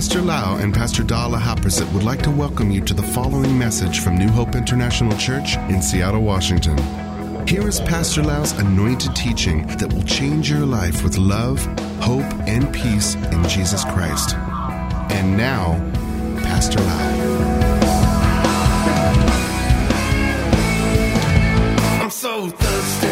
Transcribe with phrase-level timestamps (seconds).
[0.00, 4.00] Pastor Lau and Pastor Dala Haprasit would like to welcome you to the following message
[4.00, 6.78] from New Hope International Church in Seattle, Washington.
[7.46, 11.62] Here is Pastor Lau's anointed teaching that will change your life with love,
[12.00, 14.36] hope, and peace in Jesus Christ.
[15.12, 15.74] And now,
[16.44, 17.10] Pastor Lau.
[22.02, 23.08] I'm so thirsty.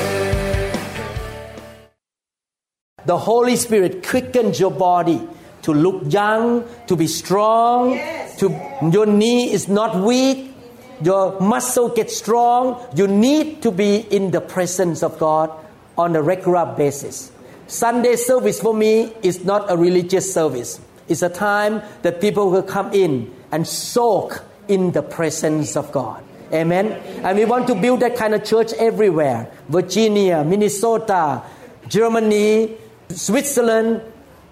[3.04, 5.28] The Holy Spirit quickens your body
[5.62, 7.98] to look young, to be strong,
[8.38, 8.48] to
[8.92, 10.54] your knee is not weak,
[11.02, 12.84] your muscle gets strong.
[12.94, 15.50] You need to be in the presence of God
[15.96, 17.30] on a regular basis.
[17.66, 20.80] Sunday service for me is not a religious service.
[21.08, 26.24] It's a time that people will come in and soak in the presence of God.
[26.52, 26.92] Amen.
[27.24, 29.50] And we want to build that kind of church everywhere.
[29.68, 31.42] Virginia, Minnesota,
[31.88, 32.76] Germany,
[33.10, 34.02] Switzerland,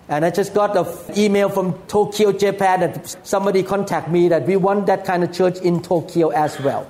[0.09, 0.87] and I just got an
[1.19, 5.59] email from Tokyo, Japan, that somebody contact me that we want that kind of church
[5.59, 6.89] in Tokyo as well.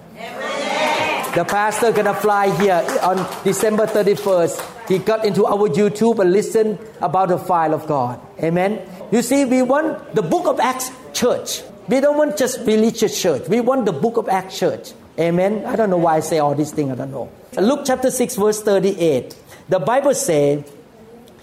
[1.35, 4.89] The pastor gonna fly here on December 31st.
[4.89, 8.21] He got into our YouTube and listened about the file of God.
[8.43, 8.81] Amen.
[9.11, 11.63] You see, we want the book of Acts church.
[11.89, 13.49] We don't want just religious church.
[13.49, 14.93] We want the book of Acts church.
[15.19, 15.65] Amen.
[15.67, 16.93] I don't know why I say all these things.
[16.93, 17.31] I don't know.
[17.59, 19.37] Luke chapter 6 verse 38.
[19.69, 20.65] The Bible says,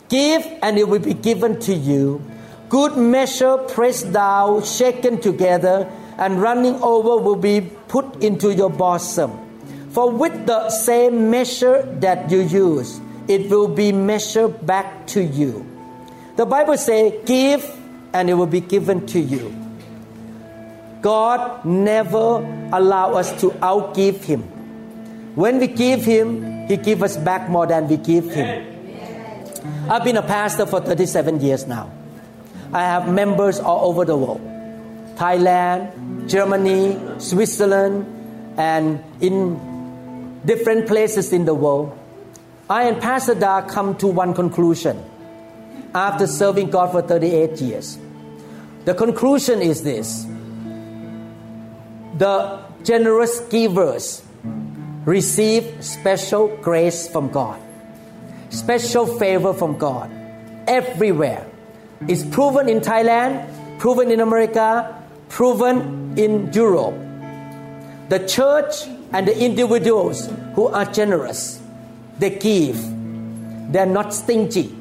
[0.09, 2.21] Give and it will be given to you.
[2.69, 9.39] Good measure, pressed down, shaken together, and running over will be put into your bosom.
[9.91, 15.65] For with the same measure that you use, it will be measured back to you.
[16.35, 17.63] The Bible says, Give
[18.11, 19.53] and it will be given to you.
[21.01, 22.41] God never
[22.73, 24.41] allow us to outgive Him.
[25.35, 28.72] When we give Him, He give us back more than we give Him.
[29.89, 31.91] I've been a pastor for 37 years now.
[32.73, 34.41] I have members all over the world
[35.15, 38.05] Thailand, Germany, Switzerland,
[38.57, 41.97] and in different places in the world.
[42.69, 45.03] I and Pastor Da come to one conclusion
[45.93, 47.99] after serving God for 38 years.
[48.85, 50.25] The conclusion is this
[52.17, 54.23] the generous givers
[55.05, 57.62] receive special grace from God
[58.53, 60.11] special favor from God
[60.67, 61.45] everywhere.
[62.07, 63.47] It's proven in Thailand,
[63.79, 66.95] proven in America, proven in Europe.
[68.09, 71.61] The church and the individuals who are generous,
[72.19, 72.77] they give.
[73.71, 74.75] They're not stingy.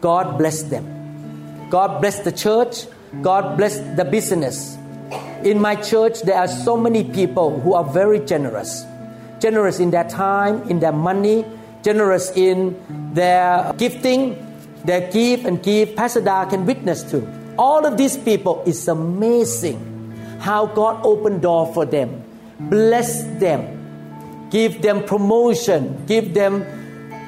[0.00, 1.68] God bless them.
[1.70, 2.86] God bless the church.
[3.22, 4.76] God bless the business.
[5.42, 8.84] In my church, there are so many people who are very generous.
[9.40, 11.44] Generous in their time, in their money,
[11.84, 12.74] generous in
[13.12, 14.40] their gifting,
[14.84, 15.94] their give and give.
[15.94, 17.22] Pastor Da can witness to.
[17.56, 19.78] All of these people is amazing
[20.40, 22.24] how God opened door for them,
[22.58, 26.64] bless them, give them promotion, give them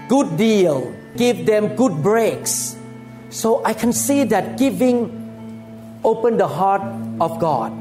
[0.09, 2.77] good deal, give them good breaks.
[3.31, 5.23] So I can see that giving
[6.03, 6.83] opened the heart
[7.21, 7.73] of God.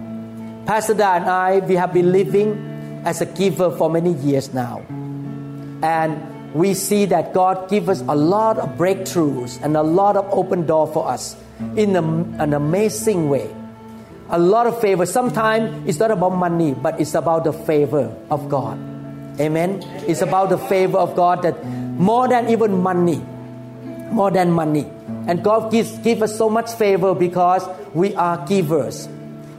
[0.65, 4.83] Pastor Da and I, we have been living as a giver for many years now.
[5.81, 10.25] And we see that God gives us a lot of breakthroughs and a lot of
[10.31, 11.35] open door for us
[11.75, 12.01] in a,
[12.41, 13.53] an amazing way.
[14.29, 15.05] A lot of favor.
[15.05, 18.79] Sometimes it's not about money, but it's about the favor of God.
[19.37, 19.83] Amen.
[20.07, 23.17] It's about the favor of God that more than even money,
[24.11, 24.87] more than money.
[25.27, 29.09] And God gives give us so much favor because we are givers.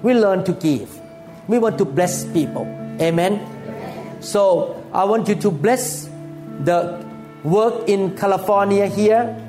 [0.02, 0.98] We learn to give.
[1.46, 2.64] We want to bless people.
[3.02, 4.22] Amen.
[4.22, 6.08] So I want you to bless
[6.64, 7.04] the
[7.44, 9.42] work in California here.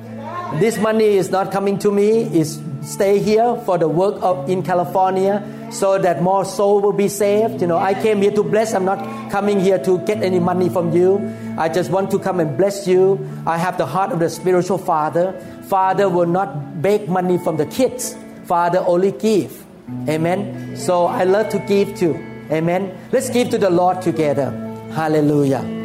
[0.60, 4.62] This money is not coming to me, is stay here for the work of in
[4.62, 7.60] California so that more soul will be saved.
[7.60, 8.72] You know, I came here to bless.
[8.72, 11.34] I'm not coming here to get any money from you.
[11.58, 13.18] I just want to come and bless you.
[13.46, 15.32] I have the heart of the spiritual father.
[15.68, 18.16] Father will not beg money from the kids.
[18.44, 19.64] Father only give.
[20.08, 20.76] Amen.
[20.76, 22.14] So I love to give too.
[22.50, 22.96] Amen.
[23.12, 24.50] Let's give to the Lord together.
[24.92, 25.77] Hallelujah.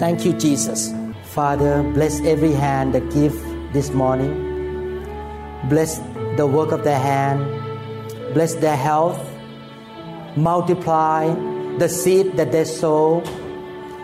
[0.00, 0.96] Thank you, Jesus.
[1.36, 3.36] Father, bless every hand that give
[3.74, 4.32] this morning.
[5.68, 6.00] Bless
[6.38, 7.44] the work of their hand.
[8.32, 9.20] Bless their health.
[10.36, 11.28] Multiply
[11.76, 13.20] the seed that they sow.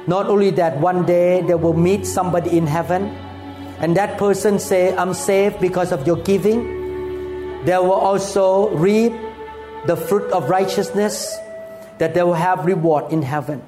[0.07, 3.09] Not only that, one day they will meet somebody in heaven,
[3.81, 6.61] and that person say, "I'm saved because of your giving."
[7.65, 9.17] They will also reap
[9.87, 11.41] the fruit of righteousness,
[11.97, 13.65] that they will have reward in heaven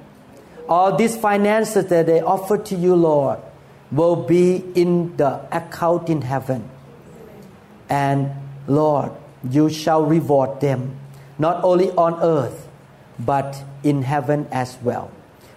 [0.69, 3.39] all these finances that they offer to you, Lord,
[3.91, 6.69] will be in the account in heaven.
[7.89, 8.31] And
[8.67, 9.11] Lord,
[9.49, 10.95] you shall reward them,
[11.39, 12.67] not only on earth,
[13.17, 15.11] but in heaven as well.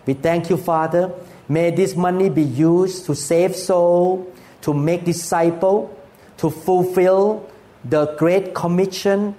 [0.06, 1.12] We thank you, Father.
[1.48, 4.32] May this money be used to save soul,
[4.62, 5.94] to make disciple,
[6.38, 7.48] to fulfill
[7.84, 9.34] the great commission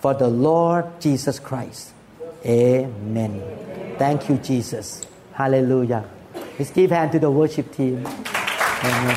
[0.00, 1.92] for the Lord Jesus Christ.
[2.46, 3.42] Amen.
[3.98, 5.09] Thank you, Jesus.
[5.32, 6.04] Hallelujah.
[6.58, 8.06] Let's give hand to the worship team.
[8.06, 9.16] Amen.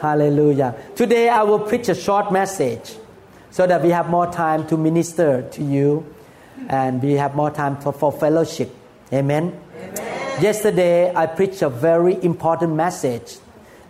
[0.00, 0.76] Hallelujah.
[0.94, 2.96] Today I will preach a short message
[3.50, 6.14] so that we have more time to minister to you
[6.68, 8.70] and we have more time for, for fellowship.
[9.12, 9.58] Amen?
[9.74, 10.42] Amen.
[10.42, 13.38] Yesterday I preached a very important message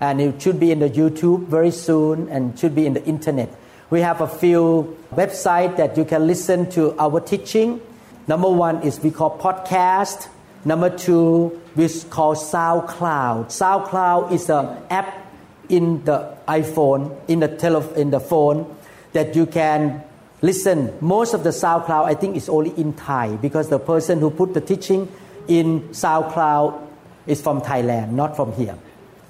[0.01, 3.49] and it should be in the YouTube very soon and should be in the internet.
[3.89, 7.81] We have a few websites that you can listen to our teaching.
[8.27, 10.27] Number one is we call podcast.
[10.65, 13.47] Number two, we call SoundCloud.
[13.47, 15.15] SoundCloud is an app
[15.69, 18.67] in the iPhone, in the tele, in the phone,
[19.13, 20.03] that you can
[20.43, 20.93] listen.
[21.01, 24.53] Most of the SoundCloud, I think, is only in Thai because the person who put
[24.53, 25.07] the teaching
[25.47, 26.83] in SoundCloud
[27.29, 28.77] is from Thailand, not from here.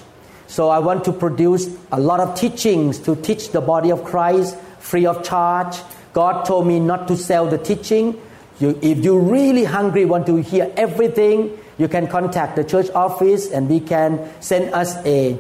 [0.47, 4.57] So I want to produce a lot of teachings to teach the body of Christ
[4.79, 5.77] free of charge.
[6.13, 8.21] God told me not to sell the teaching.
[8.59, 13.49] You, if you're really hungry, want to hear everything, you can contact the church office
[13.49, 15.39] and we can send us a,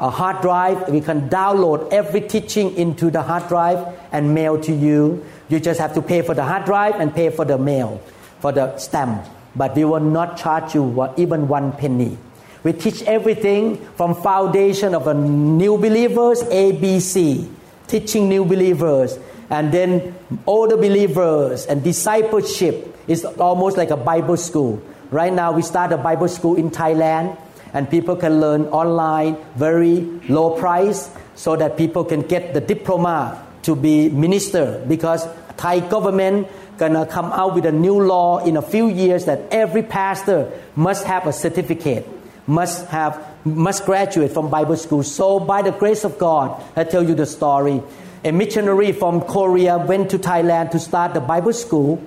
[0.00, 0.88] a hard drive.
[0.88, 5.24] We can download every teaching into the hard drive and mail to you.
[5.50, 8.00] You just have to pay for the hard drive and pay for the mail,
[8.40, 9.26] for the stamp.
[9.56, 12.18] But we will not charge you even one penny.
[12.64, 17.48] We teach everything from foundation of a new believers, ABC,
[17.86, 19.18] teaching new believers,
[19.50, 20.14] and then
[20.46, 24.82] older believers and discipleship is almost like a Bible school.
[25.10, 27.36] Right now, we start a Bible school in Thailand,
[27.74, 33.46] and people can learn online, very low price, so that people can get the diploma
[33.62, 34.82] to be minister.
[34.88, 36.48] Because Thai government
[36.78, 41.04] gonna come out with a new law in a few years that every pastor must
[41.04, 42.06] have a certificate,
[42.46, 45.02] must have must graduate from Bible school.
[45.02, 47.82] So by the grace of God, I tell you the story.
[48.24, 52.02] A missionary from Korea went to Thailand to start the Bible school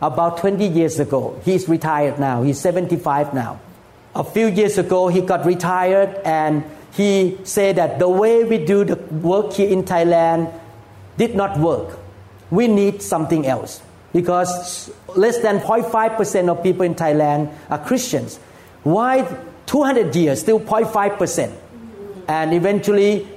[0.00, 1.40] about 20 years ago.
[1.44, 2.42] He's retired now.
[2.42, 3.60] He's 75 now.
[4.16, 6.64] A few years ago, he got retired and
[6.94, 10.52] he said that the way we do the work here in Thailand
[11.16, 11.96] did not work.
[12.50, 13.80] We need something else
[14.12, 18.38] because less than 0.5% of people in Thailand are Christians.
[18.82, 19.26] Why
[19.66, 21.52] 200 years, still 0.5%?
[22.28, 23.28] And eventually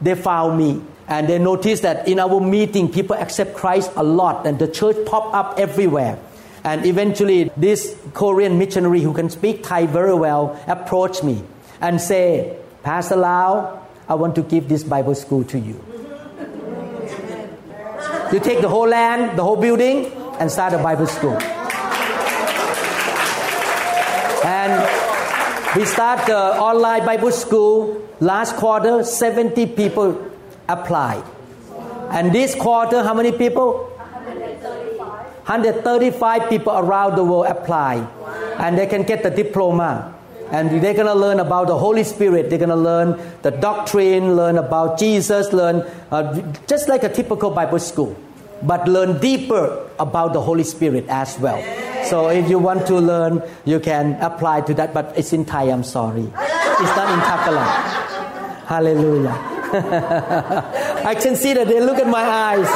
[0.00, 4.46] they found me and they noticed that in our meeting people accept Christ a lot
[4.46, 6.18] and the church pop up everywhere.
[6.64, 11.44] And eventually this Korean missionary who can speak Thai very well approached me
[11.80, 15.84] and say, Pastor Lau, I want to give this Bible school to you.
[18.32, 21.38] You take the whole land, the whole building, and start a Bible school.
[24.44, 24.72] And
[25.76, 30.30] we start the online Bible school last quarter, 70 people
[30.68, 31.24] applied.
[32.10, 33.90] And this quarter, how many people?
[33.96, 34.98] 135.
[35.48, 38.06] 135 people around the world apply.
[38.58, 40.14] And they can get the diploma.
[40.50, 42.50] And they're going to learn about the Holy Spirit.
[42.50, 47.50] They're going to learn the doctrine, learn about Jesus, learn uh, just like a typical
[47.50, 48.16] Bible school.
[48.64, 51.62] But learn deeper about the Holy Spirit as well.
[52.04, 54.92] So if you want to learn, you can apply to that.
[54.92, 56.24] But it's in Thai, I'm sorry.
[56.24, 57.68] It's not in Tagalog.
[58.66, 59.36] Hallelujah.
[61.04, 62.68] I can see that they look at my eyes.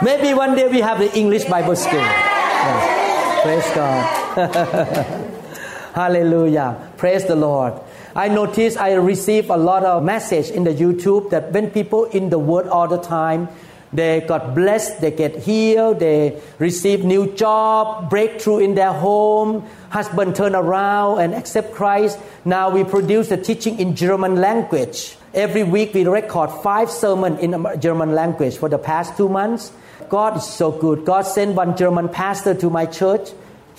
[0.02, 2.00] Maybe one day we have the English Bible school.
[2.00, 3.42] Yes.
[3.42, 4.04] Praise God.
[5.94, 6.92] Hallelujah.
[6.96, 7.74] Praise the Lord.
[8.14, 12.30] I notice I receive a lot of message in the YouTube that when people in
[12.30, 13.48] the Word all the time,
[13.92, 20.34] they got blessed, they get healed, they receive new job, breakthrough in their home, husband
[20.34, 22.18] turn around and accept Christ.
[22.44, 25.16] Now we produce the teaching in German language.
[25.32, 29.72] Every week we record five sermons in German language for the past two months.
[30.08, 31.04] God is so good.
[31.04, 33.30] God sent one German pastor to my church.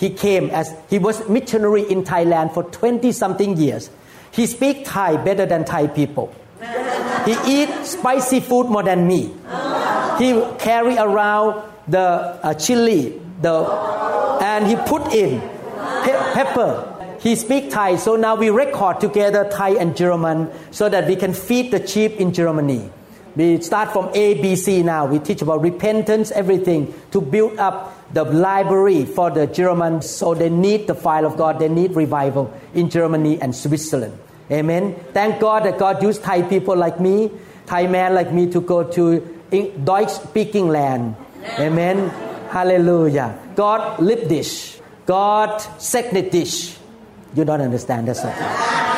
[0.01, 3.91] he came as he was missionary in Thailand for 20 something years.
[4.31, 6.33] He speak Thai better than Thai people.
[7.25, 9.33] He eat spicy food more than me.
[10.17, 13.65] He carry around the uh, chili, the
[14.41, 15.39] and he put in
[16.03, 16.87] pe- pepper.
[17.19, 21.33] He speak Thai, so now we record together Thai and German so that we can
[21.33, 22.89] feed the sheep in Germany.
[23.35, 25.05] We start from A, B, C now.
[25.05, 30.09] We teach about repentance, everything to build up the library for the Germans.
[30.09, 31.59] So they need the file of God.
[31.59, 34.17] They need revival in Germany and Switzerland.
[34.51, 34.95] Amen.
[35.13, 37.31] Thank God that God used Thai people like me,
[37.65, 39.21] Thai man like me to go to
[39.83, 41.15] Deutsch speaking land.
[41.57, 42.09] Amen.
[42.49, 43.39] Hallelujah.
[43.55, 44.77] God lip dish.
[45.05, 46.77] God second dish.
[47.33, 48.91] You don't understand that's okay.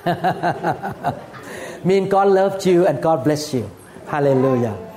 [1.84, 3.70] mean God loved you and God bless you.
[4.06, 4.89] Hallelujah.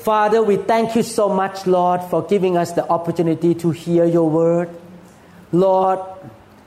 [0.00, 4.30] Father, we thank you so much, Lord, for giving us the opportunity to hear your
[4.30, 4.70] word.
[5.52, 6.00] Lord,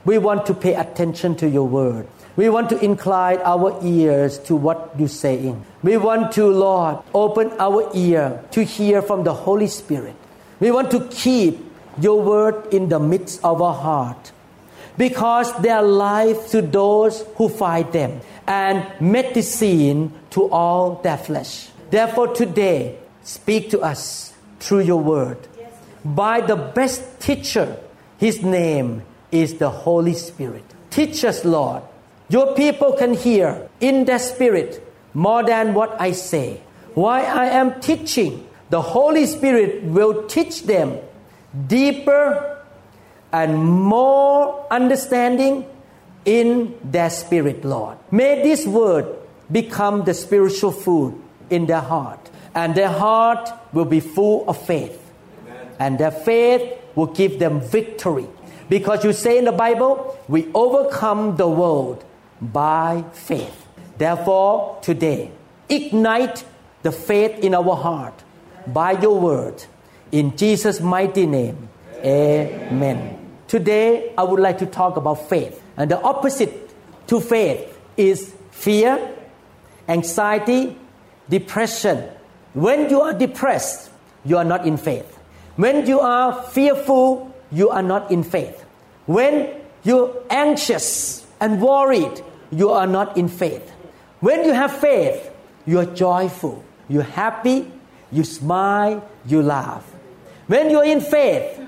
[0.04, 2.06] we want to pay attention to your word.
[2.36, 5.64] We want to incline our ears to what you're saying.
[5.82, 10.14] We want to, Lord, open our ear to hear from the Holy Spirit.
[10.60, 11.58] We want to keep
[12.00, 14.30] your word in the midst of our heart
[14.96, 21.68] because they are life to those who find them and medicine to all their flesh.
[21.90, 25.38] Therefore, today, speak to us through your word.
[26.04, 27.76] By the best teacher,
[28.18, 29.02] his name
[29.32, 30.64] is the Holy Spirit.
[30.90, 31.82] Teach us, Lord.
[32.28, 34.80] Your people can hear in their spirit
[35.12, 36.60] more than what I say.
[36.94, 40.98] Why I am teaching, the Holy Spirit will teach them
[41.66, 42.62] deeper
[43.32, 45.66] and more understanding
[46.24, 47.98] in their spirit, Lord.
[48.10, 49.06] May this word
[49.50, 55.00] become the spiritual food in their heart, and their heart will be full of faith,
[55.42, 55.68] Amen.
[55.78, 58.26] and their faith will give them victory.
[58.68, 62.04] Because you say in the Bible, we overcome the world
[62.40, 63.66] by faith.
[63.98, 65.30] Therefore, today,
[65.68, 66.44] ignite
[66.82, 68.22] the faith in our heart
[68.66, 69.64] by your word.
[70.12, 71.68] In Jesus' mighty name,
[71.98, 72.68] amen.
[72.72, 73.30] amen.
[73.48, 75.62] Today, I would like to talk about faith.
[75.76, 76.70] And the opposite
[77.08, 78.98] to faith is fear,
[79.88, 80.76] anxiety,
[81.28, 82.08] depression.
[82.54, 83.90] When you are depressed,
[84.24, 85.18] you are not in faith.
[85.56, 88.64] When you are fearful, you are not in faith.
[89.06, 89.50] When
[89.82, 93.70] you're anxious and worried, you are not in faith.
[94.20, 95.30] When you have faith,
[95.66, 97.70] you are joyful, you're happy,
[98.10, 99.84] you smile, you laugh.
[100.46, 101.60] When you're in faith,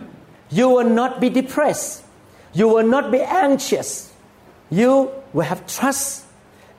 [0.50, 2.04] you will not be depressed.
[2.52, 4.12] You will not be anxious.
[4.70, 6.26] You will have trust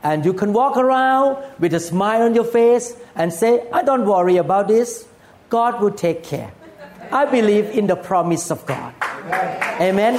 [0.03, 4.05] and you can walk around with a smile on your face and say, I don't
[4.05, 5.07] worry about this.
[5.49, 6.51] God will take care.
[7.11, 8.93] I believe in the promise of God.
[9.81, 10.15] Amen.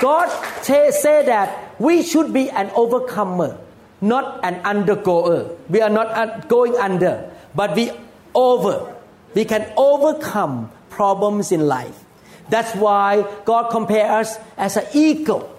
[0.00, 0.28] God
[0.62, 3.58] t- say that we should be an overcomer,
[4.00, 5.56] not an undergoer.
[5.68, 7.90] We are not going under, but we
[8.34, 8.94] over.
[9.34, 12.04] We can overcome problems in life.
[12.48, 15.54] That's why God compares us as an eagle.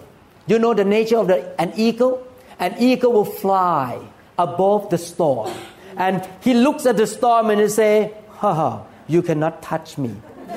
[0.46, 2.26] You know the nature of the, an eagle?
[2.58, 4.00] An eagle will fly
[4.38, 5.52] above the storm.
[6.00, 10.16] And he looks at the storm and he say, ha, ha you cannot touch me.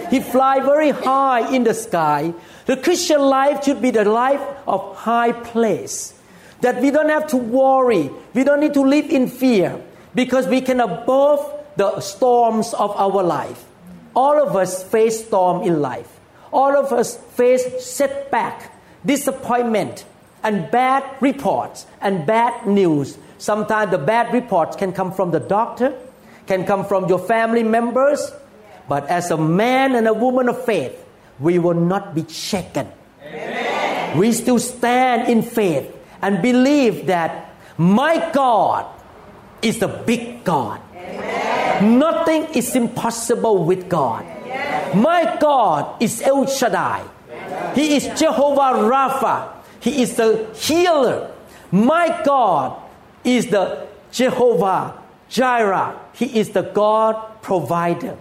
[0.09, 2.33] He fly very high in the sky.
[2.65, 6.13] The Christian life should be the life of high place.
[6.61, 8.09] That we don't have to worry.
[8.33, 9.81] We don't need to live in fear
[10.15, 11.43] because we can above
[11.75, 13.65] the storms of our life.
[14.15, 16.07] All of us face storm in life.
[16.53, 18.71] All of us face setback,
[19.05, 20.05] disappointment,
[20.41, 23.17] and bad reports and bad news.
[23.43, 25.93] Sometimes the bad reports can come from the doctor,
[26.47, 28.31] can come from your family members,
[28.87, 30.95] but as a man and a woman of faith,
[31.41, 32.87] we will not be shaken.
[33.21, 34.17] Amen.
[34.17, 38.85] We still stand in faith and believe that my God
[39.61, 40.79] is the big God.
[40.95, 41.99] Amen.
[41.99, 44.23] Nothing is impossible with God.
[44.95, 47.03] My God is El Shaddai.
[47.75, 49.51] He is Jehovah Rapha.
[49.81, 51.29] He is the healer.
[51.73, 52.79] My God
[53.23, 55.99] is the Jehovah Jireh.
[56.13, 58.17] He is the God provider.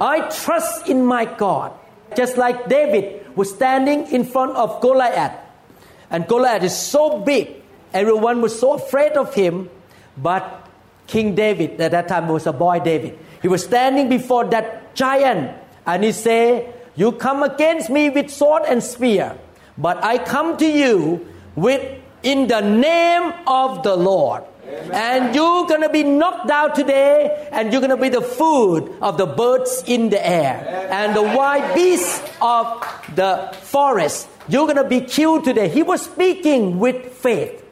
[0.00, 1.72] I trust in my God.
[2.16, 5.36] Just like David was standing in front of Goliath.
[6.10, 9.70] And Goliath is so big, everyone was so afraid of him.
[10.16, 10.66] But
[11.06, 15.56] King David, at that time was a boy David, he was standing before that giant
[15.86, 19.38] and he say, You come against me with sword and spear,
[19.78, 24.44] but I come to you with in the name of the Lord.
[24.92, 28.94] And you're going to be knocked down today, and you're going to be the food
[29.02, 32.82] of the birds in the air and the wild beasts of
[33.14, 34.28] the forest.
[34.48, 35.68] You're going to be killed today.
[35.68, 37.64] He was speaking with faith.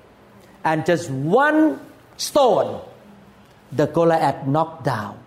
[0.65, 1.81] And just one
[2.17, 2.83] stone,
[3.71, 5.19] the Goliath knocked down.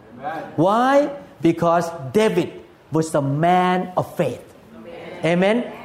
[0.55, 1.09] Why?
[1.41, 2.51] Because David
[2.91, 4.43] was a man of faith.
[5.23, 5.80] Amen.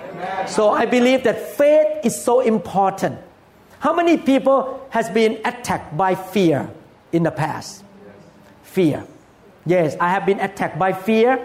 [0.46, 3.18] So I believe that faith is so important.
[3.80, 6.70] How many people has been attacked by fear
[7.12, 7.84] in the past?
[8.62, 9.04] Fear.
[9.66, 11.40] Yes, I have been attacked by fear.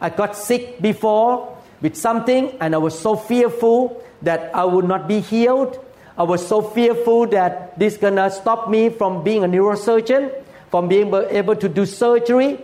[0.00, 5.08] I got sick before with something and I was so fearful that I would not
[5.08, 5.78] be healed.
[6.18, 10.32] I was so fearful that this gonna stop me from being a neurosurgeon,
[10.70, 12.58] from being able to do surgery.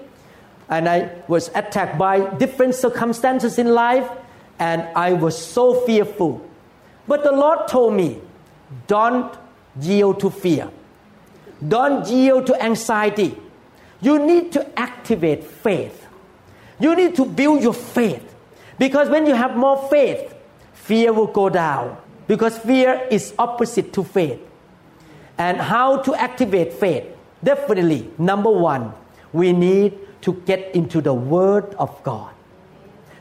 [0.69, 4.09] And I was attacked by different circumstances in life
[4.59, 6.45] and I was so fearful.
[7.07, 8.21] But the Lord told me,
[8.87, 9.37] don't
[9.81, 10.71] yield to fear.
[11.67, 13.37] Don't yield to anxiety.
[14.01, 16.07] You need to activate faith.
[16.79, 18.35] You need to build your faith.
[18.79, 20.35] Because when you have more faith,
[20.75, 21.97] fear will go down.
[22.27, 24.41] Because fear is opposite to faith.
[25.39, 27.05] And how to activate faith?
[27.43, 28.93] Definitely, number one,
[29.33, 32.36] we need to get into the Word of God.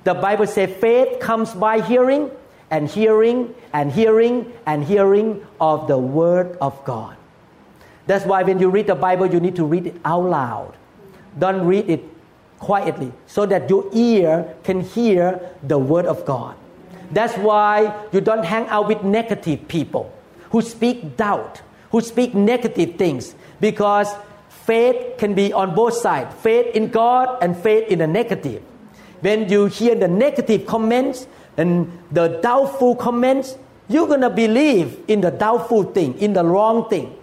[0.06, 2.30] The Bible says faith comes by hearing,
[2.70, 7.18] and hearing, and hearing, and hearing of the Word of God.
[8.06, 10.78] That's why when you read the Bible, you need to read it out loud.
[11.40, 12.04] Don't read it
[12.60, 16.56] quietly so that your ear can hear the Word of God.
[17.10, 20.14] That's why you don't hang out with negative people
[20.52, 24.14] who speak doubt, who speak negative things, because
[24.50, 28.62] faith can be on both sides faith in God and faith in the negative.
[29.26, 31.26] When you hear the negative comments
[31.58, 33.58] and the doubtful comments,
[33.90, 37.18] you're going to believe in the doubtful thing, in the wrong thing.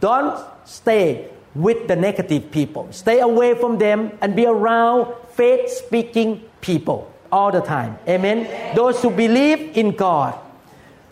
[0.00, 2.88] Don't stay with the negative people.
[2.92, 7.98] Stay away from them and be around faith speaking people all the time.
[8.08, 8.48] Amen.
[8.74, 10.32] Those who believe in God.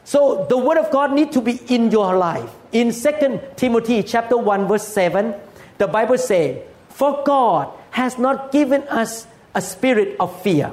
[0.05, 2.49] So the word of God need to be in your life.
[2.73, 5.35] In 2 Timothy chapter 1 verse 7,
[5.77, 6.57] the Bible says,
[6.89, 10.73] "For God has not given us a spirit of fear,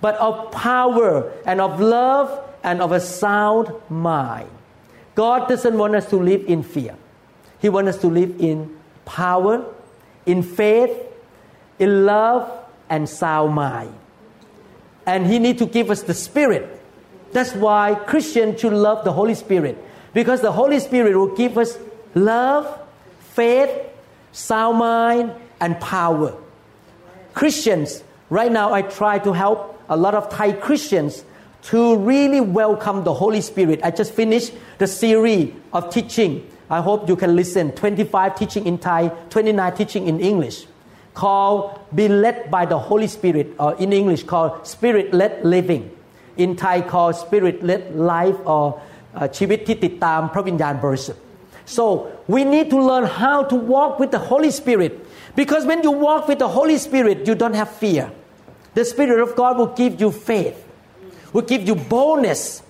[0.00, 4.48] but of power and of love and of a sound mind."
[5.14, 6.94] God doesn't want us to live in fear.
[7.58, 8.70] He wants us to live in
[9.04, 9.64] power,
[10.24, 10.92] in faith,
[11.78, 12.50] in love,
[12.88, 13.92] and sound mind.
[15.06, 16.80] And He need to give us the Spirit.
[17.32, 19.78] That's why Christians should love the Holy Spirit.
[20.12, 21.78] Because the Holy Spirit will give us
[22.14, 22.66] love,
[23.20, 23.70] faith,
[24.32, 26.34] sound mind, and power.
[27.34, 31.23] Christians, right now I try to help a lot of Thai Christians
[31.63, 33.79] to really welcome the Holy Spirit.
[33.83, 36.47] I just finished the series of teaching.
[36.69, 37.71] I hope you can listen.
[37.71, 40.65] 25 teaching in Thai, 29 teaching in English.
[41.13, 45.89] Called Be Led by the Holy Spirit, or in English called Spirit Led Living.
[46.37, 48.81] In Thai called Spirit Led Life or
[49.15, 51.21] uh, ชีวิตที่ติดตามพระวิญญาณบริสุทธิ์
[51.75, 51.83] So
[52.33, 54.91] we need to learn how to walk with the Holy Spirit
[55.39, 58.05] because when you walk with the Holy Spirit you don't have fear.
[58.74, 60.64] the Spirit of God will give you faith,
[61.32, 62.62] will give you boldness.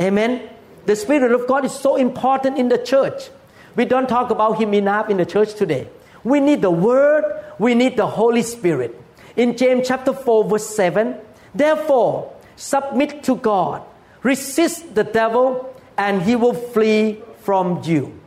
[0.00, 0.48] Amen.
[0.86, 3.30] The Spirit of God is so important in the church.
[3.76, 5.88] We don't talk about Him enough in the church today.
[6.24, 7.24] We need the Word,
[7.58, 9.00] we need the Holy Spirit.
[9.36, 11.16] In James chapter 4, verse 7,
[11.54, 13.82] therefore, submit to God,
[14.22, 18.18] resist the devil, and he will flee from you.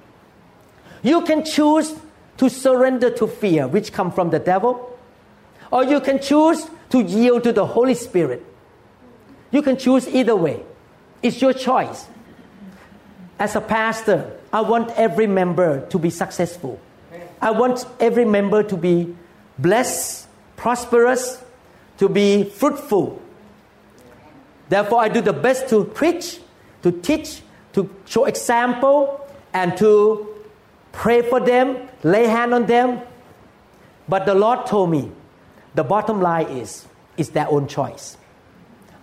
[1.03, 1.93] You can choose
[2.37, 4.97] to surrender to fear, which come from the devil,
[5.71, 8.45] or you can choose to yield to the Holy Spirit.
[9.51, 10.63] You can choose either way.
[11.23, 12.07] It's your choice.
[13.39, 16.79] As a pastor, I want every member to be successful.
[17.41, 19.15] I want every member to be
[19.57, 21.41] blessed, prosperous,
[21.97, 23.21] to be fruitful.
[24.69, 26.39] Therefore, I do the best to preach,
[26.83, 27.41] to teach,
[27.73, 30.27] to show example, and to
[30.91, 33.01] pray for them, lay hand on them.
[34.07, 35.11] But the Lord told me,
[35.75, 36.85] the bottom line is,
[37.17, 38.17] it's their own choice.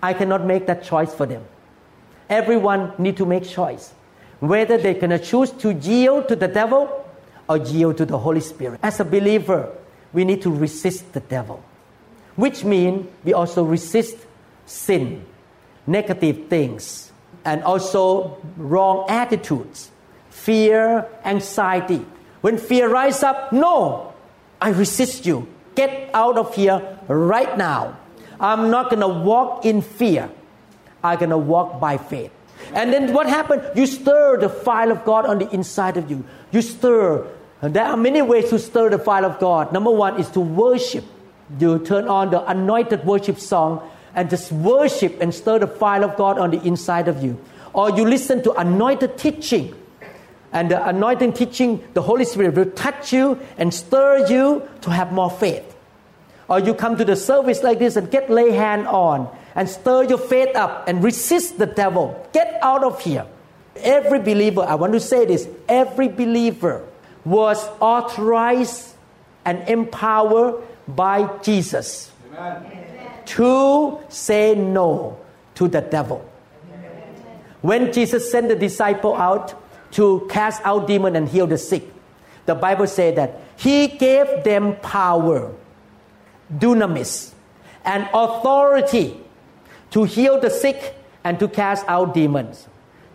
[0.02, 1.44] I cannot make that choice for them.
[2.28, 3.92] Everyone need to make choice
[4.40, 7.04] whether they're going to choose to yield to the devil
[7.48, 8.78] or yield to the Holy Spirit.
[8.82, 9.72] As a believer,
[10.12, 11.62] we need to resist the devil,
[12.36, 14.16] which means we also resist
[14.66, 15.24] sin,
[15.86, 17.10] negative things,
[17.44, 19.90] and also wrong attitudes,
[20.30, 22.04] fear, anxiety.
[22.40, 24.12] When fear rises up, no,
[24.60, 25.48] I resist you.
[25.78, 27.96] Get out of here right now.
[28.40, 30.28] I'm not going to walk in fear.
[31.04, 32.32] I'm going to walk by faith.
[32.74, 33.62] And then what happened?
[33.76, 36.24] You stir the fire of God on the inside of you.
[36.50, 37.24] You stir.
[37.62, 39.72] And there are many ways to stir the fire of God.
[39.72, 41.04] Number one is to worship.
[41.60, 46.16] You turn on the anointed worship song and just worship and stir the fire of
[46.16, 47.38] God on the inside of you.
[47.72, 49.76] Or you listen to anointed teaching.
[50.52, 55.12] And the anointing teaching, the Holy Spirit will touch you and stir you to have
[55.12, 55.76] more faith.
[56.48, 60.04] Or you come to the service like this and get lay hand on and stir
[60.04, 62.26] your faith up and resist the devil.
[62.32, 63.26] Get out of here.
[63.76, 66.84] Every believer, I want to say this, every believer
[67.24, 68.94] was authorized
[69.44, 73.12] and empowered by Jesus Amen.
[73.26, 75.18] to say no
[75.56, 76.24] to the devil.
[77.60, 79.54] When Jesus sent the disciple out
[79.92, 81.84] to cast out demons and heal the sick,
[82.46, 85.54] the Bible said that he gave them power
[86.52, 87.32] dunamis,
[87.84, 89.20] and authority
[89.90, 92.68] to heal the sick and to cast out demons.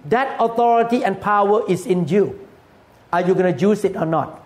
[0.05, 2.47] That authority and power is in you.
[3.11, 4.43] Are you going to use it or not?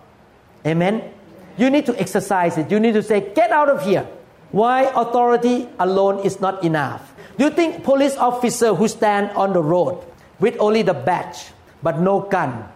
[0.65, 1.13] Amen?
[1.57, 2.69] You need to exercise it.
[2.69, 4.07] You need to say, Get out of here.
[4.51, 7.13] Why authority alone is not enough?
[7.37, 10.03] Do you think police officer who stand on the road
[10.39, 11.51] with only the badge
[11.83, 12.67] but no gun,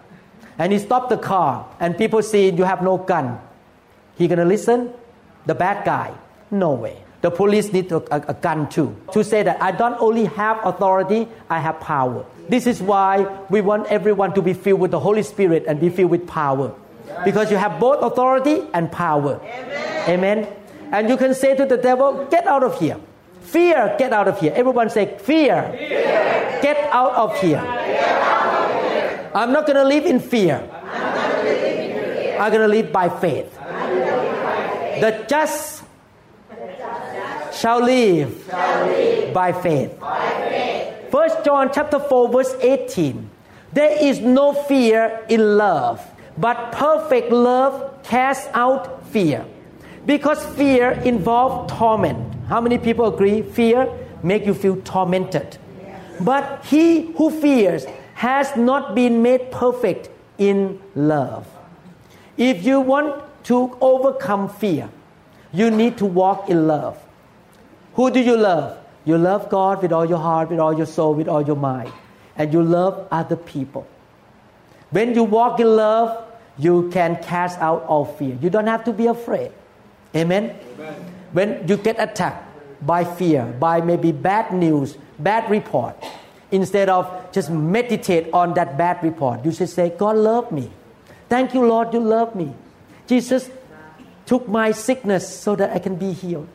[0.58, 3.40] and he stopped the car and people see you have no gun,
[4.18, 4.94] he gonna listen?
[5.46, 6.14] the bad guy?
[6.50, 6.98] No way.
[7.22, 10.60] The police need a, a, a, gun too to say that I don't only have
[10.66, 12.26] authority, I have power.
[12.50, 15.90] This is why we want everyone to be filled with the Holy Spirit and be
[15.90, 16.74] filled with power.
[17.24, 19.40] Because you have both authority and power.
[19.44, 20.10] Amen.
[20.10, 20.48] Amen.
[20.92, 22.98] And you can say to the devil, Get out of here.
[23.42, 24.54] Fear, get out of here.
[24.56, 26.60] Everyone say, Fear, fear.
[26.62, 27.58] Get, out of here.
[27.58, 28.61] Out of here.
[29.34, 30.67] I'm not going to live in fear.
[32.39, 33.54] I'm going to live by faith.
[35.00, 35.84] The just
[37.54, 38.48] shall live,
[39.34, 39.98] by faith.
[41.12, 43.30] First John chapter 4 verse 18.
[43.74, 46.06] There is no fear in love,
[46.38, 49.46] but perfect love casts out fear.
[50.06, 52.34] Because fear involves torment.
[52.48, 53.44] How many people agree?
[53.44, 53.88] Fear
[54.24, 55.58] make you feel tormented.
[56.20, 57.86] But he who fears
[58.22, 60.08] has not been made perfect
[60.38, 61.48] in love.
[62.38, 64.90] If you want to overcome fear,
[65.52, 67.02] you need to walk in love.
[67.96, 68.78] Who do you love?
[69.06, 71.92] You love God with all your heart, with all your soul, with all your mind.
[72.38, 73.88] And you love other people.
[74.92, 76.24] When you walk in love,
[76.60, 78.38] you can cast out all fear.
[78.40, 79.52] You don't have to be afraid.
[80.16, 80.56] Amen?
[80.76, 81.06] Amen.
[81.32, 82.46] When you get attacked
[82.86, 85.98] by fear, by maybe bad news, bad report,
[86.52, 90.70] instead of just meditate on that bad report, you should say, God love me.
[91.30, 92.54] Thank you, Lord, you love me.
[93.08, 93.50] Jesus
[94.26, 96.48] took my sickness so that I can be healed.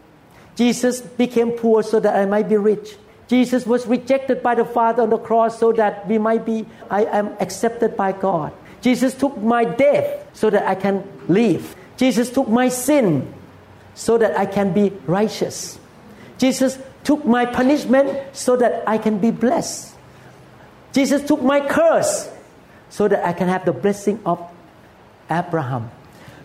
[0.54, 2.96] Jesus became poor so that I might be rich.
[3.28, 7.04] Jesus was rejected by the Father on the cross so that we might be, I
[7.04, 8.52] am accepted by God.
[8.80, 11.74] Jesus took my death so that I can live.
[11.96, 13.32] Jesus took my sin
[13.94, 15.78] so that I can be righteous.
[16.38, 19.94] Jesus took my punishment so that I can be blessed.
[20.92, 22.28] Jesus took my curse
[22.90, 24.42] so that I can have the blessing of
[25.30, 25.88] Abraham.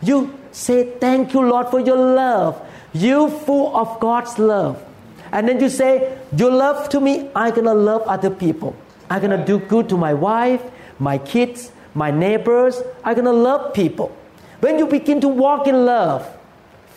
[0.03, 2.61] You say, Thank you, Lord, for your love.
[2.93, 4.77] You full of God's love.
[5.31, 8.75] And then you say, Your love to me, I'm to love other people.
[9.09, 10.61] I'm to do good to my wife,
[10.99, 12.81] my kids, my neighbors.
[13.03, 14.15] I'm to love people.
[14.59, 16.29] When you begin to walk in love,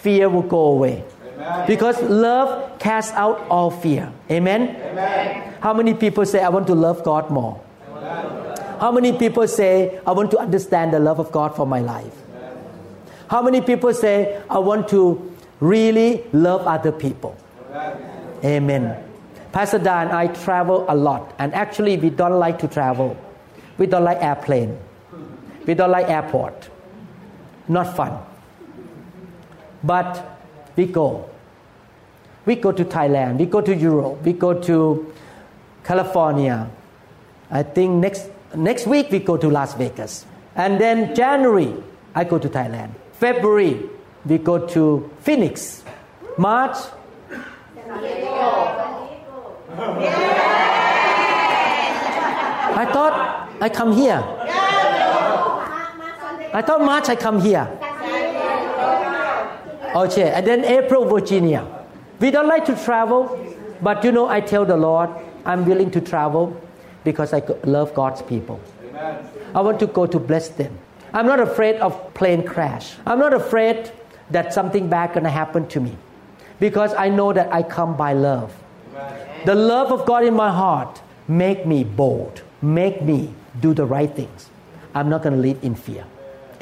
[0.03, 1.03] fear will go away.
[1.35, 1.67] Amen.
[1.67, 4.13] Because love casts out all fear.
[4.31, 4.77] Amen?
[4.77, 5.55] Amen?
[5.61, 7.61] How many people say, I want to love God more?
[7.91, 8.79] Amen.
[8.81, 12.15] How many people say, I want to understand the love of God for my life?
[13.29, 17.37] How many people say, I want to really love other people?
[17.71, 18.37] Amen.
[18.45, 19.05] Amen.
[19.53, 23.17] Pastor Dan, I travel a lot, and actually, we don't like to travel.
[23.79, 24.79] We don't like airplane.
[25.67, 26.69] We don't like airport.
[27.69, 28.21] Not fun.
[29.83, 30.34] But
[30.77, 31.29] we go.
[32.47, 33.39] We go to Thailand.
[33.39, 34.23] We go to Europe.
[34.23, 35.13] We go to
[35.85, 36.71] California.
[37.51, 40.27] I think next next week we go to Las Vegas.
[40.57, 41.75] And then January
[42.15, 42.91] I go to Thailand.
[43.13, 43.81] February,
[44.27, 45.83] we go to Phoenix.
[46.37, 46.77] March,
[52.77, 54.23] I thought I come here.
[56.53, 57.69] I thought March I come here.
[59.95, 61.67] Okay, and then April, Virginia.
[62.19, 63.39] We don't like to travel,
[63.81, 65.11] but you know, I tell the Lord,
[65.45, 66.61] I'm willing to travel
[67.05, 68.61] because I love God's people.
[69.55, 70.77] I want to go to bless them.
[71.13, 72.95] I'm not afraid of plane crash.
[73.07, 73.93] I'm not afraid
[74.31, 75.97] that something bad to happen to me
[76.59, 78.53] because I know that I come by love.
[79.45, 84.11] The love of God in my heart make me bold, make me do the right
[84.11, 84.49] things.
[84.95, 86.05] I'm not to live in fear.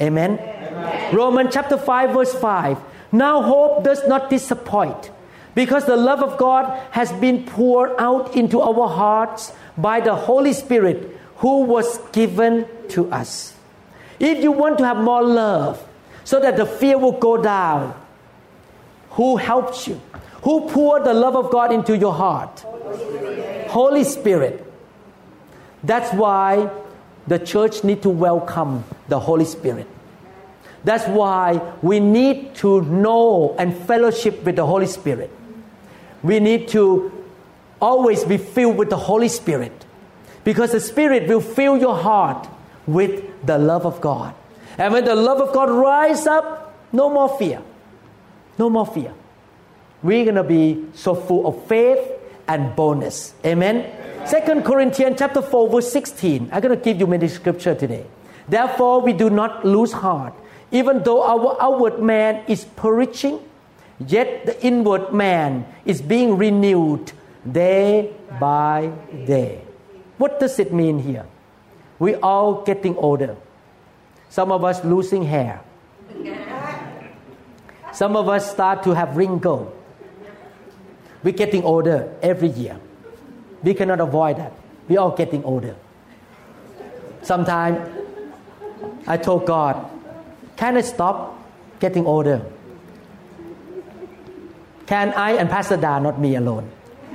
[0.01, 0.37] Amen?
[0.37, 1.15] Amen.
[1.15, 2.77] Romans chapter 5, verse 5.
[3.13, 5.11] Now hope does not disappoint
[5.53, 10.51] because the love of God has been poured out into our hearts by the Holy
[10.51, 13.53] Spirit who was given to us.
[14.19, 15.85] If you want to have more love
[16.23, 17.93] so that the fear will go down,
[19.11, 20.01] who helps you?
[20.41, 22.61] Who poured the love of God into your heart?
[22.61, 23.69] Holy Spirit.
[23.69, 24.73] Holy Spirit.
[25.83, 26.71] That's why
[27.27, 29.87] the church need to welcome the Holy Spirit.
[30.83, 35.31] That's why we need to know and fellowship with the Holy Spirit.
[36.21, 37.11] We need to
[37.81, 39.85] always be filled with the Holy Spirit
[40.43, 42.47] because the Spirit will fill your heart
[42.85, 44.35] with the love of God.
[44.77, 47.61] And when the love of God rise up, no more fear.
[48.57, 49.13] No more fear.
[50.01, 51.99] We're going to be so full of faith
[52.47, 53.33] and boldness.
[53.45, 54.27] Amen.
[54.27, 56.49] Second Corinthians chapter 4 verse 16.
[56.51, 58.05] I'm going to give you many scripture today.
[58.47, 60.33] Therefore we do not lose heart.
[60.73, 63.39] Even though our outward man is perishing,
[64.01, 67.13] yet the inward man is being renewed
[67.45, 68.91] day by
[69.27, 69.61] day.
[70.17, 71.25] What does it mean here?
[71.99, 73.37] We all getting older.
[74.29, 75.61] Some of us losing hair.
[77.93, 79.71] Some of us start to have wrinkle.
[81.23, 82.79] We're getting older every year.
[83.61, 84.53] We cannot avoid that.
[84.89, 85.75] We're all getting older.
[87.21, 87.77] Sometimes
[89.05, 89.85] I told God,
[90.55, 91.39] can I stop
[91.79, 92.45] getting older?
[94.85, 96.69] Can I and Pastor Da, not me alone,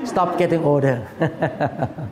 [0.04, 1.06] stop getting older?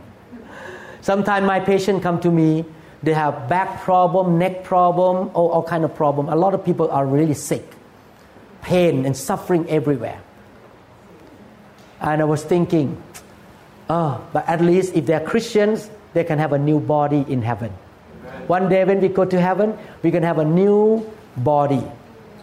[1.01, 2.65] Sometimes my patient come to me,
[3.03, 6.29] they have back problem, neck problem, or all kind of problem.
[6.29, 7.65] A lot of people are really sick,
[8.63, 10.21] pain and suffering everywhere.
[12.01, 13.01] And I was thinking,
[13.89, 17.71] oh, but at least if they're Christians, they can have a new body in heaven.
[18.47, 21.83] One day when we go to heaven, we can have a new body,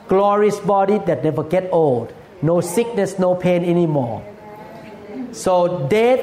[0.08, 4.24] glorious body that never get old, no sickness, no pain anymore.
[5.32, 6.22] So death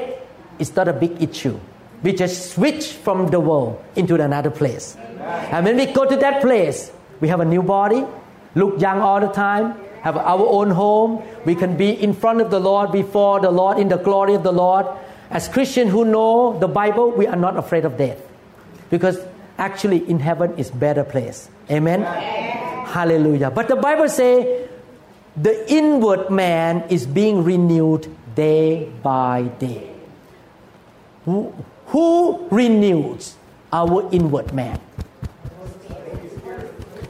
[0.59, 1.59] is not a big issue.
[2.03, 4.95] We just switch from the world into another place.
[5.51, 8.05] And when we go to that place, we have a new body,
[8.55, 11.23] look young all the time, have our own home.
[11.45, 14.43] We can be in front of the Lord, before the Lord, in the glory of
[14.43, 14.87] the Lord.
[15.29, 18.19] As Christians who know the Bible, we are not afraid of death.
[18.89, 19.19] Because
[19.57, 21.49] actually in heaven is better place.
[21.69, 22.01] Amen?
[22.03, 22.60] Amen.
[22.91, 23.49] Hallelujah.
[23.49, 24.67] But the Bible say
[25.37, 29.95] the inward man is being renewed day by day.
[31.23, 31.55] Who,
[31.87, 33.35] who renews
[33.71, 34.79] our inward man?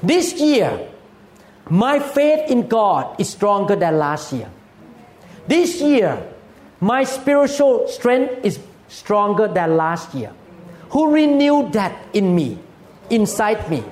[0.04, 0.88] This year,
[1.70, 4.50] my faith in God is stronger than last year.
[5.48, 6.22] This year,
[6.80, 10.34] my spiritual strength is stronger than last year.
[10.90, 12.60] Who renewed that in me,
[13.10, 13.84] inside me?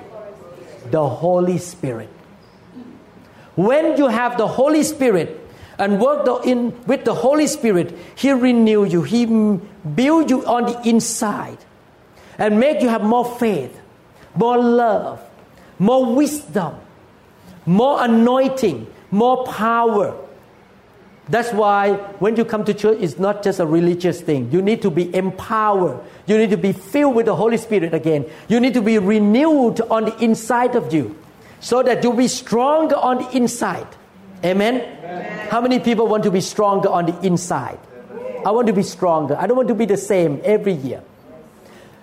[0.90, 2.08] The Holy Spirit.
[3.56, 5.40] When you have the Holy Spirit
[5.78, 9.02] and work the, in, with the Holy Spirit, He renew you.
[9.02, 11.58] He build you on the inside
[12.38, 13.78] and make you have more faith,
[14.34, 15.20] more love,
[15.78, 16.74] more wisdom,
[17.66, 20.16] more anointing, more power.
[21.30, 24.50] That's why when you come to church, it's not just a religious thing.
[24.50, 26.00] You need to be empowered.
[26.26, 28.26] You need to be filled with the Holy Spirit again.
[28.48, 31.16] You need to be renewed on the inside of you
[31.60, 33.86] so that you'll be stronger on the inside.
[34.44, 34.80] Amen?
[34.80, 35.48] Amen?
[35.50, 37.78] How many people want to be stronger on the inside?
[38.44, 39.36] I want to be stronger.
[39.36, 41.02] I don't want to be the same every year.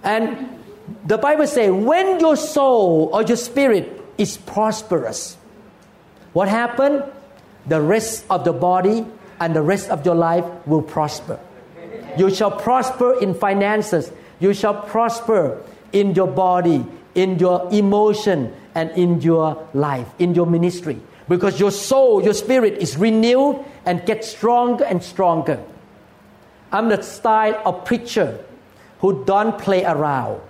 [0.03, 0.57] And
[1.05, 5.35] the Bible says, when your soul or your spirit is prosperous,
[6.31, 7.03] what happened?
[7.67, 9.05] The rest of the body
[9.39, 11.39] and the rest of your life will prosper.
[12.17, 14.11] You shall prosper in finances.
[14.39, 20.45] You shall prosper in your body, in your emotion, and in your life, in your
[20.45, 20.99] ministry.
[21.27, 25.61] Because your soul, your spirit is renewed and gets stronger and stronger.
[26.71, 28.43] I'm the style of preacher
[28.99, 30.41] who don't play around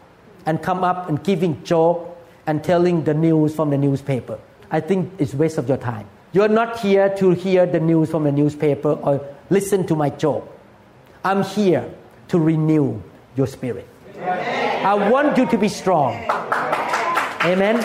[0.46, 4.40] and come up and giving joke and telling the news from the newspaper.
[4.72, 6.08] I think it's waste of your time.
[6.34, 10.48] You're not here to hear the news from the newspaper or listen to my joke.
[11.24, 11.90] I'm here
[12.28, 13.02] to renew
[13.36, 13.88] your spirit.
[14.16, 14.86] Amen.
[14.86, 16.14] I want you to be strong.
[17.44, 17.78] Amen.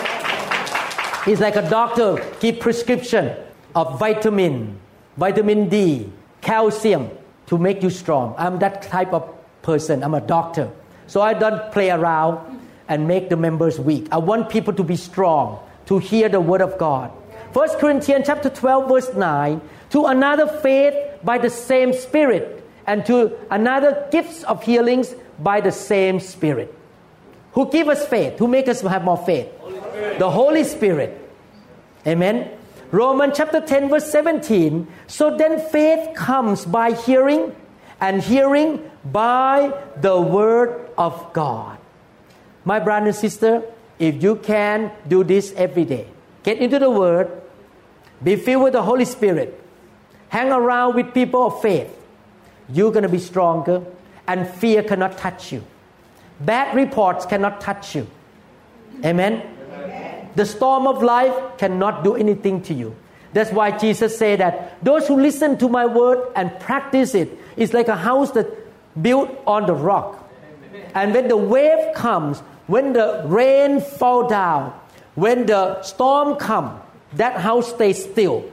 [1.25, 3.35] It's like a doctor give prescription
[3.75, 4.77] of vitamin,
[5.15, 7.09] vitamin D, calcium
[7.47, 8.35] to make you strong.
[8.37, 10.03] I'm that type of person.
[10.03, 10.69] I'm a doctor.
[11.07, 14.07] So I don't play around and make the members weak.
[14.11, 17.11] I want people to be strong, to hear the word of God.
[17.53, 19.61] 1 Corinthians chapter 12 verse 9,
[19.91, 25.71] to another faith by the same spirit, and to another gifts of healings by the
[25.71, 26.73] same Spirit.
[27.53, 28.39] Who give us faith?
[28.39, 29.47] Who make us have more faith?
[29.59, 31.19] Holy the Holy Spirit.
[32.05, 32.49] Amen.
[32.91, 34.87] Romans chapter 10 verse 17.
[35.07, 37.55] So then faith comes by hearing
[38.01, 41.77] and hearing by the word of God.
[42.65, 43.63] My brother and sister,
[43.99, 46.07] if you can do this every day,
[46.43, 47.42] get into the word,
[48.21, 49.59] be filled with the Holy Spirit,
[50.29, 51.89] hang around with people of faith,
[52.69, 53.83] you're going to be stronger
[54.27, 55.63] and fear cannot touch you.
[56.39, 58.07] Bad reports cannot touch you.
[59.03, 59.41] Amen.
[59.73, 60.29] Amen.
[60.35, 62.95] The storm of life cannot do anything to you.
[63.33, 67.73] That's why Jesus said that those who listen to my word and practice it is
[67.73, 68.47] like a house that
[69.01, 70.19] built on the rock.
[70.93, 74.73] And when the wave comes, when the rain fall down,
[75.15, 76.79] when the storm come,
[77.15, 78.49] that house stays still,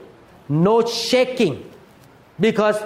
[0.47, 1.71] no shaking,
[2.39, 2.77] because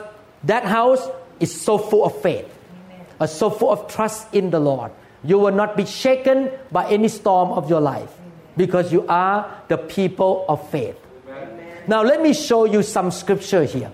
[0.44, 1.08] that house
[1.40, 3.06] is so full of faith, Amen.
[3.20, 4.92] Uh, so full of trust in the Lord.
[5.24, 8.12] You will not be shaken by any storm of your life
[8.56, 10.98] because you are the people of faith.
[11.28, 11.84] Amen.
[11.88, 13.92] Now, let me show you some scripture here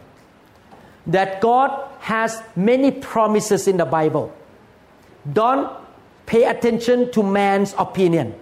[1.08, 4.34] that God has many promises in the Bible.
[5.32, 5.72] Don't
[6.26, 8.36] pay attention to man's opinion.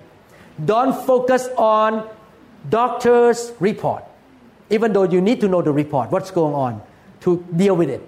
[0.64, 2.08] Don't focus on
[2.68, 4.04] doctor's report,
[4.70, 6.82] even though you need to know the report, what's going on
[7.22, 8.02] to deal with it.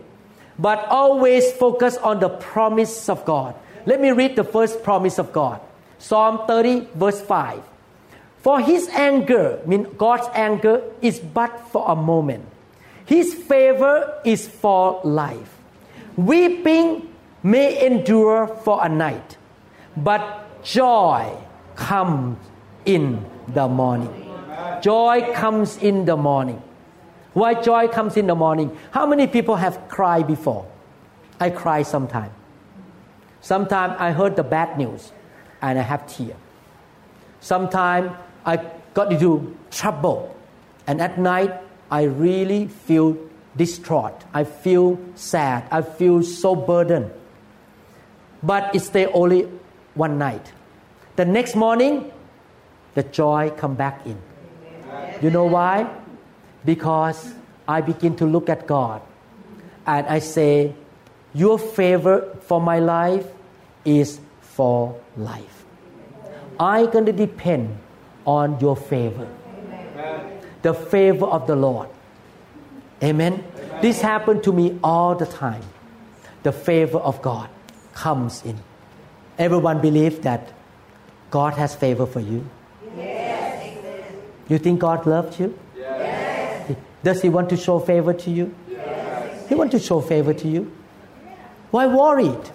[0.59, 3.55] But always focus on the promise of God.
[3.85, 5.61] Let me read the first promise of God
[6.01, 7.61] Psalm 30, verse 5.
[8.41, 12.43] For his anger, mean God's anger, is but for a moment.
[13.05, 15.59] His favor is for life.
[16.17, 19.37] Weeping may endure for a night,
[19.95, 21.37] but joy
[21.75, 22.37] comes
[22.85, 24.30] in the morning.
[24.81, 26.61] Joy comes in the morning.
[27.33, 28.77] Why joy comes in the morning?
[28.91, 30.67] How many people have cried before?
[31.39, 32.33] I cry sometimes.
[33.41, 35.11] Sometimes I heard the bad news
[35.61, 36.35] and I have tears.
[37.39, 38.11] Sometimes
[38.45, 38.57] I
[38.93, 40.35] got into trouble
[40.87, 41.53] and at night
[41.89, 43.17] I really feel
[43.55, 44.23] distraught.
[44.33, 45.65] I feel sad.
[45.71, 47.11] I feel so burdened.
[48.43, 49.47] But it stay only
[49.93, 50.51] one night.
[51.15, 52.11] The next morning,
[52.93, 54.17] the joy come back in.
[55.21, 55.89] You know why?
[56.65, 57.33] Because
[57.67, 59.01] I begin to look at God
[59.85, 60.73] and I say,
[61.33, 63.25] Your favor for my life
[63.85, 65.65] is for life.
[66.59, 67.77] I'm going to depend
[68.25, 69.27] on your favor.
[69.57, 70.41] Amen.
[70.61, 71.89] The favor of the Lord.
[73.01, 73.33] Amen.
[73.33, 73.81] Amen.
[73.81, 75.63] This happened to me all the time.
[76.43, 77.49] The favor of God
[77.93, 78.59] comes in.
[79.39, 80.53] Everyone believes that
[81.31, 82.47] God has favor for you.
[84.51, 85.57] You think God loves you?
[85.77, 86.75] Yes.
[87.01, 88.53] Does He want to show favor to you?
[88.69, 89.47] Yes.
[89.47, 90.69] He wants to show favor to you.
[91.69, 92.51] Why worried?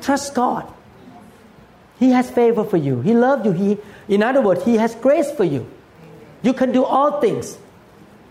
[0.00, 0.66] Trust God.
[2.00, 3.02] He has favor for you.
[3.02, 3.52] He loves you.
[3.52, 5.64] He, in other words, He has grace for you.
[6.42, 7.56] You can do all things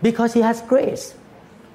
[0.02, 1.14] because He has grace.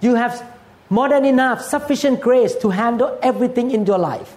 [0.01, 0.45] You have
[0.91, 4.35] more than enough, sufficient grace to handle everything in your life.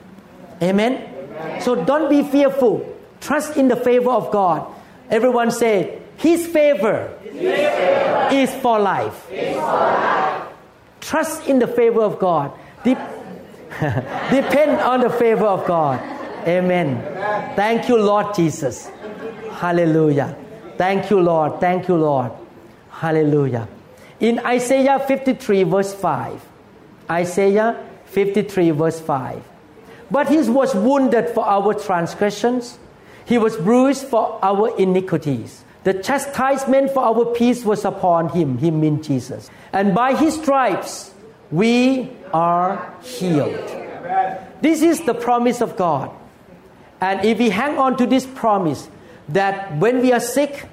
[0.63, 0.95] Amen?
[0.95, 1.61] Amen.
[1.61, 2.89] So don't be fearful.
[3.21, 4.67] Trust in the favor of God.
[5.11, 9.33] Everyone say, his favor, His favor is, for life.
[9.33, 10.49] is for life.
[11.01, 12.53] Trust in the favor of God.
[12.85, 12.95] De-
[14.31, 15.99] depend on the favor of God.
[16.47, 16.99] Amen.
[16.99, 17.57] Amen.
[17.57, 18.91] Thank you, Lord Jesus.
[19.53, 20.37] Hallelujah.
[20.77, 21.59] Thank you, Lord.
[21.59, 22.33] Thank you, Lord.
[22.91, 23.67] Hallelujah.
[24.21, 26.41] In Isaiah 53, verse 5,
[27.11, 29.43] Isaiah 53, verse 5.
[30.11, 32.79] But he was wounded for our transgressions,
[33.25, 35.65] he was bruised for our iniquities.
[35.85, 39.51] The chastisement for our peace was upon him, him means Jesus.
[39.73, 41.13] And by his stripes
[41.51, 43.65] we are healed.
[44.61, 46.11] This is the promise of God.
[47.01, 48.89] And if we hang on to this promise,
[49.31, 50.69] that when we are sick,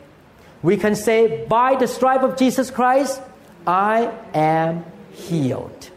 [0.61, 3.21] we can say, By the stripe of Jesus Christ,
[3.65, 5.89] I am healed.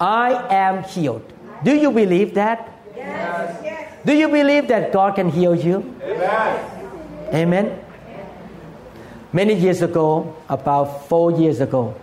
[0.00, 1.22] I am healed.
[1.62, 2.68] Do you believe that?
[2.96, 4.04] Yes.
[4.04, 5.94] Do you believe that God can heal you?
[6.02, 7.30] Amen.
[7.32, 7.81] Amen.
[9.34, 11.94] Many years ago, about four years ago,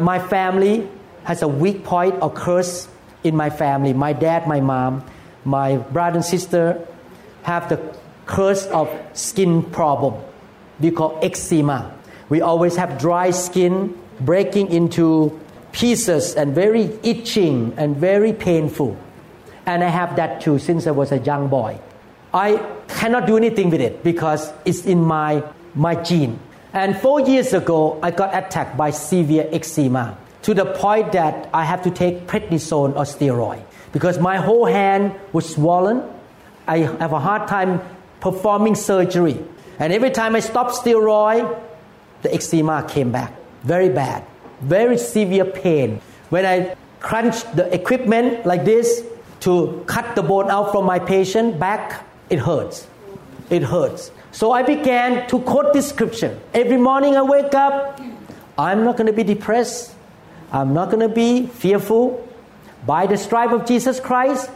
[0.00, 0.88] my family
[1.22, 2.88] has a weak point or curse
[3.22, 3.92] in my family.
[3.92, 5.04] My dad, my mom,
[5.44, 6.84] my brother and sister
[7.44, 7.78] have the
[8.26, 10.20] curse of skin problem.
[10.80, 11.94] We call eczema.
[12.28, 15.38] We always have dry skin breaking into
[15.70, 18.96] pieces and very itching and very painful.
[19.64, 21.78] And I have that too since I was a young boy.
[22.32, 22.56] I
[22.88, 25.44] cannot do anything with it because it's in my,
[25.76, 26.40] my gene.
[26.74, 31.64] And four years ago, I got attacked by severe eczema to the point that I
[31.64, 33.62] have to take prednisone or steroid.
[33.94, 36.02] because my whole hand was swollen.
[36.66, 37.80] I have a hard time
[38.20, 39.38] performing surgery.
[39.78, 41.46] And every time I stopped steroid,
[42.22, 43.32] the eczema came back.
[43.62, 44.24] Very bad.
[44.60, 46.00] Very severe pain.
[46.28, 49.04] When I crunched the equipment like this
[49.46, 52.88] to cut the bone out from my patient back, it hurts.
[53.48, 54.10] It hurts.
[54.34, 56.36] So I began to quote this scripture.
[56.52, 58.00] Every morning I wake up,
[58.58, 59.94] I'm not going to be depressed.
[60.50, 62.28] I'm not going to be fearful.
[62.84, 64.50] By the stripe of Jesus Christ,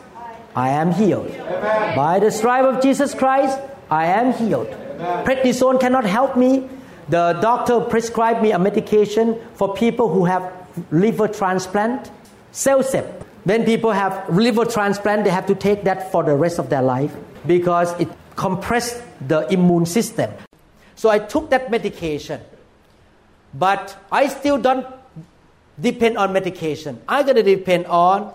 [0.56, 1.30] I am healed.
[1.30, 1.94] Amen.
[1.94, 3.56] By the stripe of Jesus Christ,
[3.88, 4.66] I am healed.
[4.66, 5.24] Amen.
[5.24, 6.68] Prednisone cannot help me.
[7.08, 10.52] The doctor prescribed me a medication for people who have
[10.90, 12.10] liver transplant,
[12.52, 13.22] CellCept.
[13.44, 16.82] When people have liver transplant, they have to take that for the rest of their
[16.82, 17.14] life
[17.46, 18.08] because it
[18.38, 20.30] compressed the immune system.
[20.94, 22.40] So I took that medication,
[23.52, 24.86] but I still don't
[25.80, 27.02] depend on medication.
[27.08, 28.32] I'm going to depend on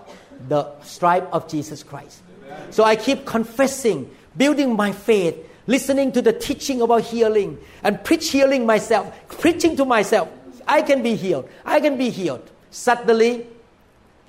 [0.50, 2.22] the stripe of Jesus Christ.
[2.70, 5.38] So I keep confessing, building my faith,
[5.68, 9.08] listening to the teaching about healing, and preach healing myself,
[9.40, 10.28] preaching to myself.
[10.68, 11.48] I can be healed.
[11.64, 12.44] I can be healed.
[12.72, 13.48] Suddenly,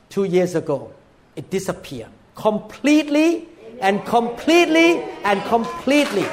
[0.08, 0.92] two years ago,
[1.34, 3.48] it disappeared completely
[3.84, 6.24] and completely and completely.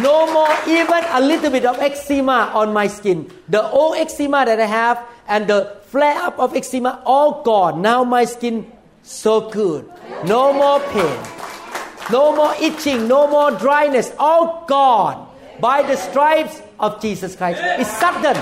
[0.00, 3.30] No more even a little bit of eczema on my skin.
[3.48, 7.82] The old eczema that I have and the flare up of eczema all gone.
[7.82, 8.70] Now my skin
[9.02, 9.84] so good.
[10.24, 11.18] No more pain.
[12.10, 15.28] No more itching, no more dryness, all gone
[15.60, 17.60] by the stripes of Jesus Christ.
[17.62, 18.36] It's sudden.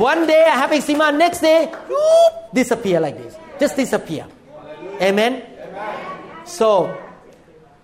[0.00, 3.41] One day I have eczema, next day, whoop, disappear like this.
[3.62, 4.26] Just disappear.
[5.00, 5.40] Amen.
[6.44, 6.98] So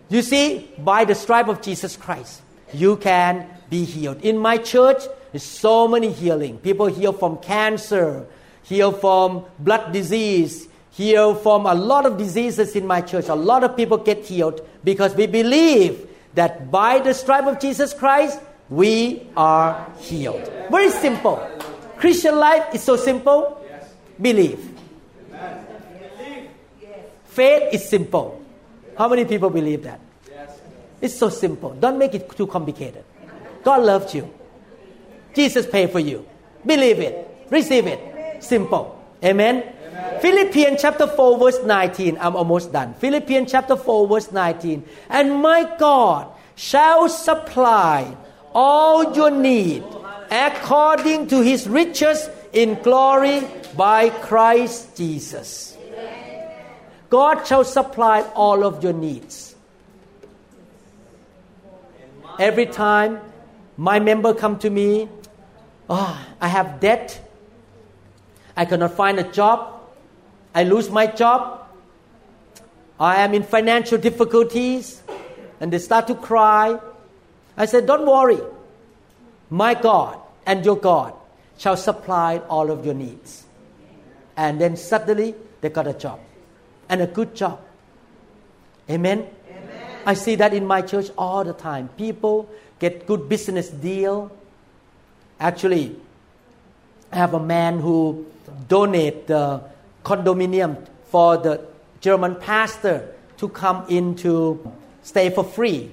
[0.08, 2.42] you see, by the stripe of Jesus Christ,
[2.74, 4.24] you can be healed.
[4.24, 6.58] In my church, there's so many healing.
[6.58, 8.26] People heal from cancer,
[8.64, 13.28] heal from blood disease, heal from a lot of diseases in my church.
[13.28, 17.94] A lot of people get healed because we believe that by the stripe of Jesus
[17.94, 20.42] Christ, we are healed.
[20.72, 21.38] Very simple.
[21.98, 23.64] Christian life is so simple.
[24.20, 24.74] Believe.
[27.39, 28.43] Faith is simple.
[28.97, 30.01] How many people believe that?
[30.28, 30.59] Yes.
[31.01, 31.70] It's so simple.
[31.70, 33.05] Don't make it too complicated.
[33.62, 34.28] God loved you.
[35.34, 36.26] Jesus paid for you.
[36.66, 37.47] Believe it.
[37.49, 38.43] Receive it.
[38.43, 39.01] Simple.
[39.22, 39.62] Amen.
[39.62, 40.20] Amen.
[40.20, 42.18] Philippians chapter 4 verse 19.
[42.18, 42.95] I'm almost done.
[42.95, 44.82] Philippians chapter 4 verse 19.
[45.09, 46.26] And my God
[46.57, 48.16] shall supply
[48.53, 49.84] all your need
[50.28, 55.77] according to his riches in glory by Christ Jesus.
[57.11, 59.54] God shall supply all of your needs.
[62.38, 63.20] Every time
[63.76, 65.09] my member come to me,
[65.88, 67.20] oh, I have debt.
[68.56, 69.80] I cannot find a job.
[70.54, 71.66] I lose my job.
[73.00, 75.02] I am in financial difficulties.
[75.61, 76.78] And they start to cry.
[77.56, 78.40] I said, Don't worry.
[79.50, 81.14] My God and your God
[81.56, 83.46] shall supply all of your needs.
[84.36, 86.20] And then suddenly they got a job
[86.89, 87.61] and a good job.
[88.89, 89.26] Amen?
[89.51, 89.97] Amen.
[90.07, 91.89] I see that in my church all the time.
[91.97, 94.30] People get good business deal.
[95.39, 95.97] Actually,
[97.12, 98.26] I have a man who
[98.68, 99.62] donate the
[100.05, 101.66] condominium for the
[102.01, 104.72] German pastor to come in to
[105.03, 105.91] stay for free.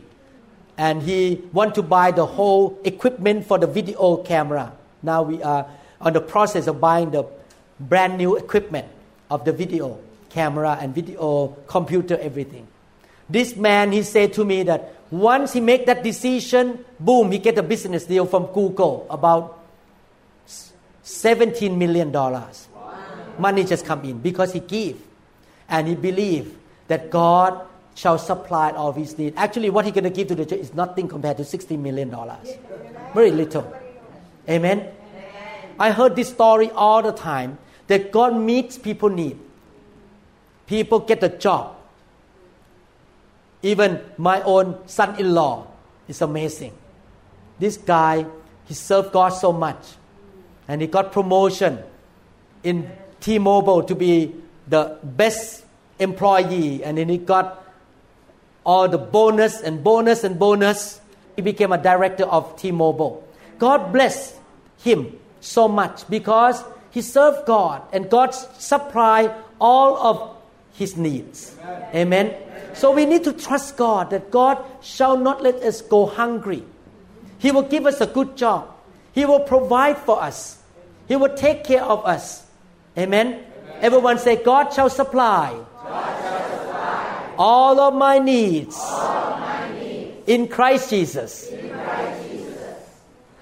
[0.77, 4.73] And he want to buy the whole equipment for the video camera.
[5.01, 5.67] Now we are
[6.01, 7.25] on the process of buying the
[7.79, 8.87] brand new equipment
[9.29, 9.99] of the video
[10.35, 12.67] camera and video, computer, everything.
[13.29, 17.57] This man, he said to me that once he make that decision, boom, he get
[17.57, 19.63] a business deal from Google about
[21.03, 22.67] 17 million dollars.
[22.75, 22.93] Wow.
[23.39, 24.99] Money just come in because he give,
[25.69, 26.57] and he believe
[26.87, 27.65] that God
[27.95, 29.33] shall supply all his need.
[29.37, 32.49] Actually, what he gonna give to the church is nothing compared to 60 million dollars.
[33.13, 33.65] Very little.
[34.49, 34.91] Amen.
[35.79, 37.57] I heard this story all the time
[37.87, 39.39] that God meets people need
[40.67, 41.75] people get a job.
[43.61, 45.67] Even my own son in law
[46.07, 46.73] is amazing.
[47.59, 48.25] This guy,
[48.65, 49.77] he served God so much.
[50.67, 51.79] And he got promotion
[52.63, 54.35] in T Mobile to be
[54.67, 55.65] the best
[55.99, 56.83] employee.
[56.83, 57.63] And then he got
[58.65, 60.99] all the bonus and bonus and bonus.
[61.35, 63.23] He became a director of T Mobile.
[63.57, 64.37] God bless
[64.77, 70.34] him so much because he served God and God supplied all of
[70.75, 71.55] his needs.
[71.63, 72.27] Amen.
[72.27, 72.75] Amen.
[72.75, 76.63] So we need to trust God that God shall not let us go hungry.
[77.39, 78.69] He will give us a good job.
[79.13, 80.59] He will provide for us.
[81.07, 82.45] He will take care of us.
[82.97, 83.43] Amen.
[83.79, 85.55] Everyone say, God shall supply,
[87.37, 88.75] all of my needs,
[90.27, 91.51] in Christ Jesus.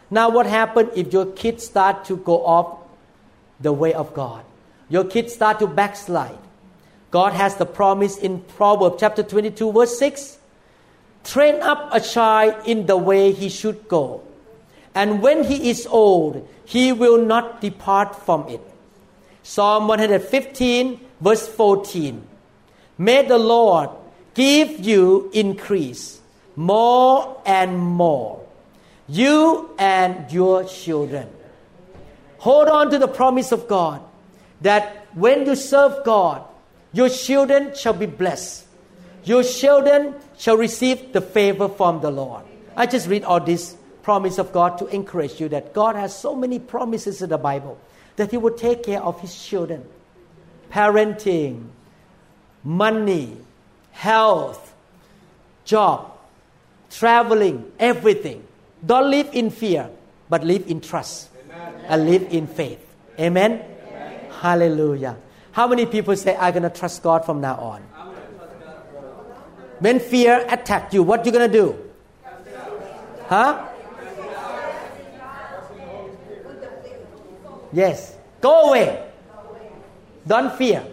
[0.10, 2.80] Now, what happens if your kids start to go off
[3.60, 4.44] the way of God?
[4.90, 6.43] Your kids start to backslide.
[7.14, 10.40] God has the promise in Proverbs chapter 22, verse 6
[11.24, 14.24] Train up a child in the way he should go,
[14.96, 18.62] and when he is old, he will not depart from it.
[19.44, 22.28] Psalm 115, verse 14.
[22.98, 23.92] May the Lord
[24.34, 26.20] give you increase
[26.56, 28.44] more and more,
[29.08, 31.30] you and your children.
[32.40, 34.02] Hold on to the promise of God
[34.62, 36.44] that when you serve God,
[36.94, 38.66] your children shall be blessed.
[39.26, 42.44] Your children shall receive the favor from the Lord.
[42.76, 46.36] I just read all this promise of God to encourage you that God has so
[46.36, 47.80] many promises in the Bible
[48.16, 49.86] that He will take care of His children.
[50.70, 51.68] Parenting,
[52.64, 53.38] money,
[53.92, 54.74] health,
[55.66, 56.12] job,
[56.92, 58.46] traveling, everything.
[58.86, 59.90] Don't live in fear,
[60.30, 61.86] but live in trust Amen.
[61.88, 62.86] and live in faith.
[63.20, 63.64] Amen?
[63.88, 64.32] Amen?
[64.42, 65.16] Hallelujah.
[65.54, 67.82] How many people say, I'm going to trust God from now on?
[69.80, 71.78] When fear attack you, what you going to do?
[73.28, 73.70] Huh?
[77.72, 78.16] Yes.
[78.42, 79.10] Go away.
[80.26, 80.86] Don't fear.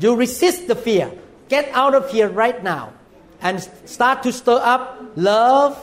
[0.00, 1.12] You resist the fear.
[1.48, 2.92] Get out of here right now
[3.40, 5.76] and start to stir up love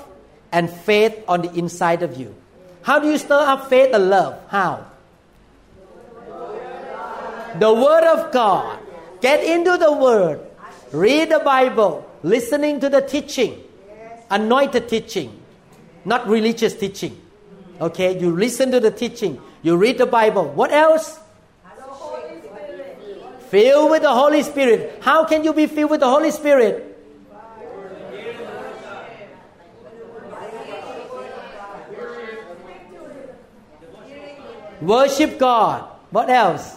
[0.52, 2.36] and faith on the inside of you.
[2.82, 4.40] How do you stir up faith and love?
[4.50, 4.86] How?
[7.60, 8.80] The Word of God.
[9.22, 10.42] Get into the Word.
[10.92, 12.10] Read the Bible.
[12.24, 13.62] Listening to the teaching.
[14.30, 15.40] Anointed teaching.
[16.06, 17.20] Not religious teaching.
[17.80, 18.20] Okay?
[18.20, 19.40] You listen to the teaching.
[19.62, 20.50] You read the Bible.
[20.50, 21.20] What else?
[23.50, 24.98] Filled with the Holy Spirit.
[25.02, 26.90] How can you be filled with the Holy Spirit?
[34.82, 35.88] Worship God.
[36.10, 36.76] What else?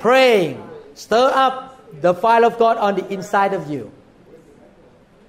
[0.00, 0.62] Praying.
[0.94, 3.92] Stir up the fire of God on the inside of you.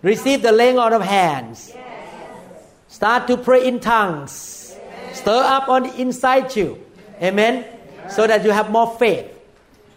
[0.01, 1.71] Receive the laying on of hands.
[2.87, 4.75] Start to pray in tongues.
[5.13, 6.83] Stir up on the inside you.
[7.21, 7.65] Amen
[8.11, 9.27] so that you have more faith,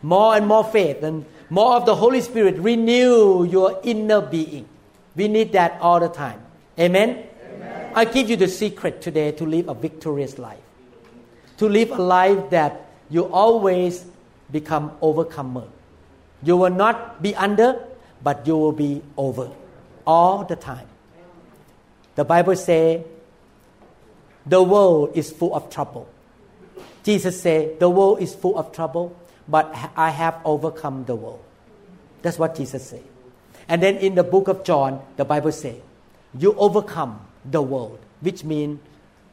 [0.02, 4.68] more and more faith, and more of the Holy Spirit renew your inner being.
[5.16, 6.40] We need that all the time.
[6.78, 7.26] Amen?
[7.54, 7.92] Amen.
[7.94, 10.58] I give you the secret today to live a victorious life.
[11.58, 14.04] To live a life that you always
[14.51, 15.66] become overcomer.
[16.42, 17.82] You will not be under,
[18.22, 19.51] but you will be over
[20.07, 20.86] all the time.
[22.14, 23.05] The Bible says
[24.47, 26.09] the world is full of trouble.
[27.03, 29.16] Jesus said, The world is full of trouble,
[29.49, 31.42] but I have overcome the world.
[32.22, 33.05] That's what Jesus said.
[33.68, 35.76] And then in the book of John, the Bible says,
[36.38, 38.80] You overcome the world, which means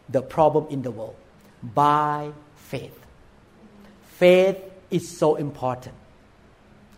[0.10, 1.16] the problem in the world,
[1.62, 2.98] by faith.
[4.18, 4.58] Faith
[4.92, 5.96] is so important.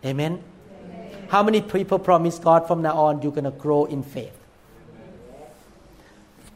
[0.04, 0.42] Amen?
[0.84, 1.26] Amen.
[1.28, 4.36] How many people promise God from now on you're going to grow in faith?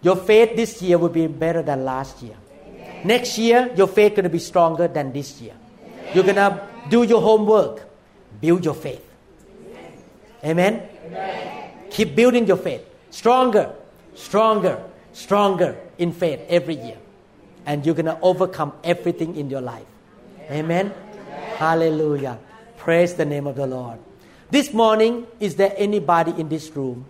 [0.03, 2.37] Your faith this year will be better than last year.
[3.05, 5.55] Next year, your faith going to be stronger than this year.
[6.15, 7.83] You're going to do your homework,
[8.41, 9.05] build your faith.
[10.45, 10.83] Amen?
[11.07, 11.71] Amen?
[11.91, 12.83] Keep building your faith.
[13.11, 13.73] Stronger,
[14.15, 14.83] stronger,
[15.13, 16.99] stronger in faith every year.
[17.67, 19.87] And you're going to overcome everything in your life.
[20.51, 20.93] Amen?
[21.57, 22.39] Hallelujah.
[22.77, 23.99] Praise the name of the Lord.
[24.51, 27.05] This morning, is there anybody in this room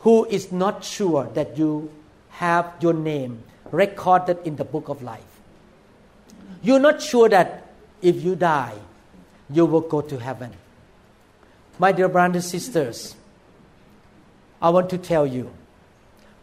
[0.00, 1.90] who is not sure that you
[2.30, 5.40] have your name recorded in the book of life.
[6.62, 7.66] You're not sure that
[8.02, 8.74] if you die,
[9.50, 10.52] you will go to heaven.
[11.78, 13.14] My dear brothers and sisters,
[14.60, 15.50] I want to tell you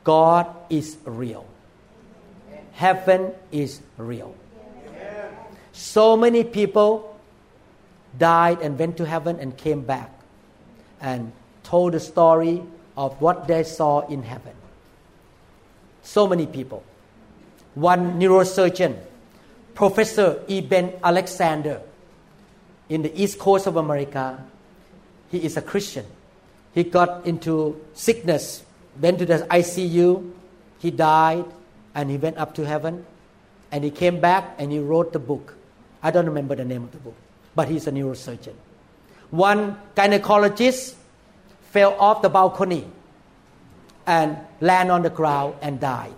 [0.04, 1.46] God is real.
[2.74, 4.36] Heaven is real.
[5.74, 7.07] So many people
[8.18, 10.12] died and went to heaven and came back
[11.02, 11.32] and
[11.64, 12.64] told the story
[12.96, 14.54] of what they saw in heaven.
[16.02, 16.84] So many people
[17.78, 18.98] one neurosurgeon,
[19.76, 21.82] Professor Eben Alexander,
[22.90, 24.44] in the east coast of America.
[25.30, 26.06] He is a Christian.
[26.74, 28.64] He got into sickness,
[29.00, 30.32] went to the ICU,
[30.80, 31.46] he died,
[31.94, 33.06] and he went up to heaven.
[33.72, 35.56] And he came back and he wrote the book.
[36.02, 37.16] I don't remember the name of the book,
[37.58, 38.54] but he's a neurosurgeon.
[39.32, 40.94] One gynecologist
[41.72, 42.86] fell off the balcony
[44.06, 46.14] and landed on the ground and died.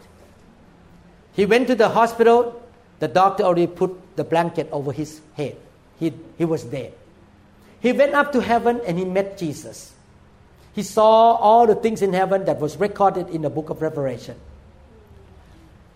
[1.31, 2.61] He went to the hospital.
[2.99, 5.55] The doctor already put the blanket over his head.
[5.97, 6.93] He, he was dead.
[7.79, 9.93] He went up to heaven and he met Jesus.
[10.73, 14.35] He saw all the things in heaven that was recorded in the book of Revelation.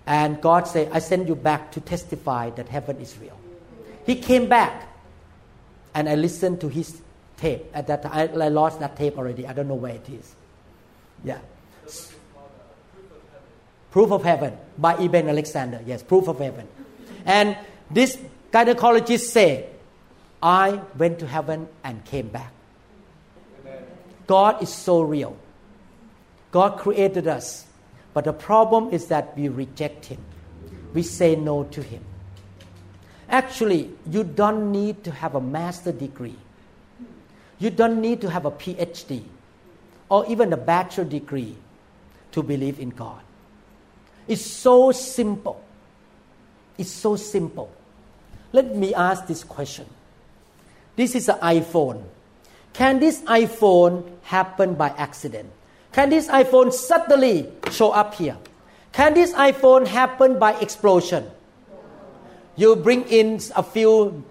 [0.06, 3.38] And God said, I send you back to testify that heaven is real.
[4.06, 4.88] He came back
[5.94, 7.02] and I listened to his
[7.38, 7.66] tape.
[7.74, 9.48] At that time, I, lost that tape already.
[9.48, 10.36] I don't know where it is.
[11.24, 11.40] Yeah.
[13.92, 15.82] Proof of Heaven by Eben Alexander.
[15.86, 16.68] Yes, Proof of Heaven.
[17.26, 17.58] And
[17.92, 18.18] this
[18.52, 19.70] gynecologist said,
[20.42, 22.52] I went to heaven and came back.
[24.26, 25.38] God is so real.
[26.52, 27.66] God created us.
[28.14, 30.20] But the problem is that we reject Him.
[30.94, 32.04] We say no to Him.
[33.34, 36.38] Actually, you don't need to have a master degree.
[37.58, 39.24] You don't need to have a PhD
[40.08, 41.58] or even a bachelor degree
[42.32, 43.22] to believe in God.
[44.28, 45.60] It's so simple.
[46.78, 47.72] It's so simple.
[48.52, 49.88] Let me ask this question.
[50.96, 52.04] This is an iPhone.
[52.74, 55.50] Can this iPhone happen by accident?
[55.92, 58.38] Can this iPhone suddenly show up here?
[58.92, 61.26] Can this iPhone happen by explosion?
[62.56, 64.24] You bring in a few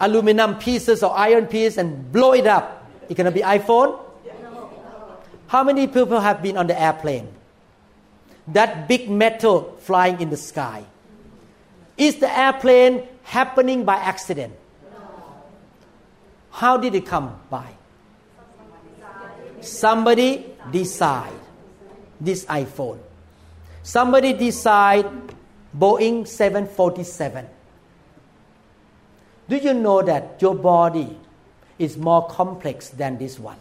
[0.00, 2.86] aluminum pieces or iron pieces and blow it up.
[3.08, 4.00] It's going to be iPhone?
[5.46, 7.28] How many people have been on the airplane?
[8.48, 10.84] that big metal flying in the sky?
[11.96, 14.54] Is the airplane happening by accident?
[16.50, 17.68] How did it come by?
[19.60, 21.32] Somebody decide
[22.20, 22.98] this iPhone.
[23.82, 25.06] Somebody decide
[25.76, 27.46] Boeing 747.
[29.48, 31.18] Do you know that your body
[31.78, 33.58] is more complex than this one?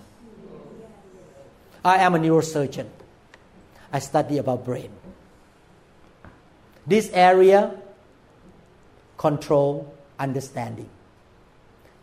[1.84, 2.88] I am a neurosurgeon.
[3.92, 4.90] I study about brain.
[6.88, 7.76] This area
[9.18, 10.90] control understanding.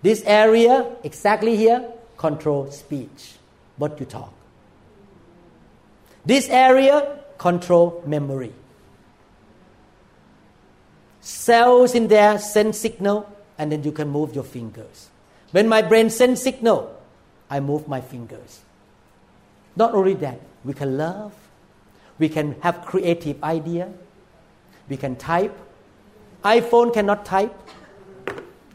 [0.03, 3.35] This area exactly here control speech,
[3.77, 4.33] what you talk.
[6.25, 8.53] This area control memory.
[11.21, 13.27] Cells in there send signal
[13.61, 15.11] and then you can move your fingers.
[15.53, 16.97] When my brain sends signal,
[17.51, 18.61] I move my fingers.
[19.77, 21.35] Not only that, we can love,
[22.19, 23.93] we can have creative idea.
[24.89, 25.57] We can type.
[26.43, 27.55] iPhone cannot type.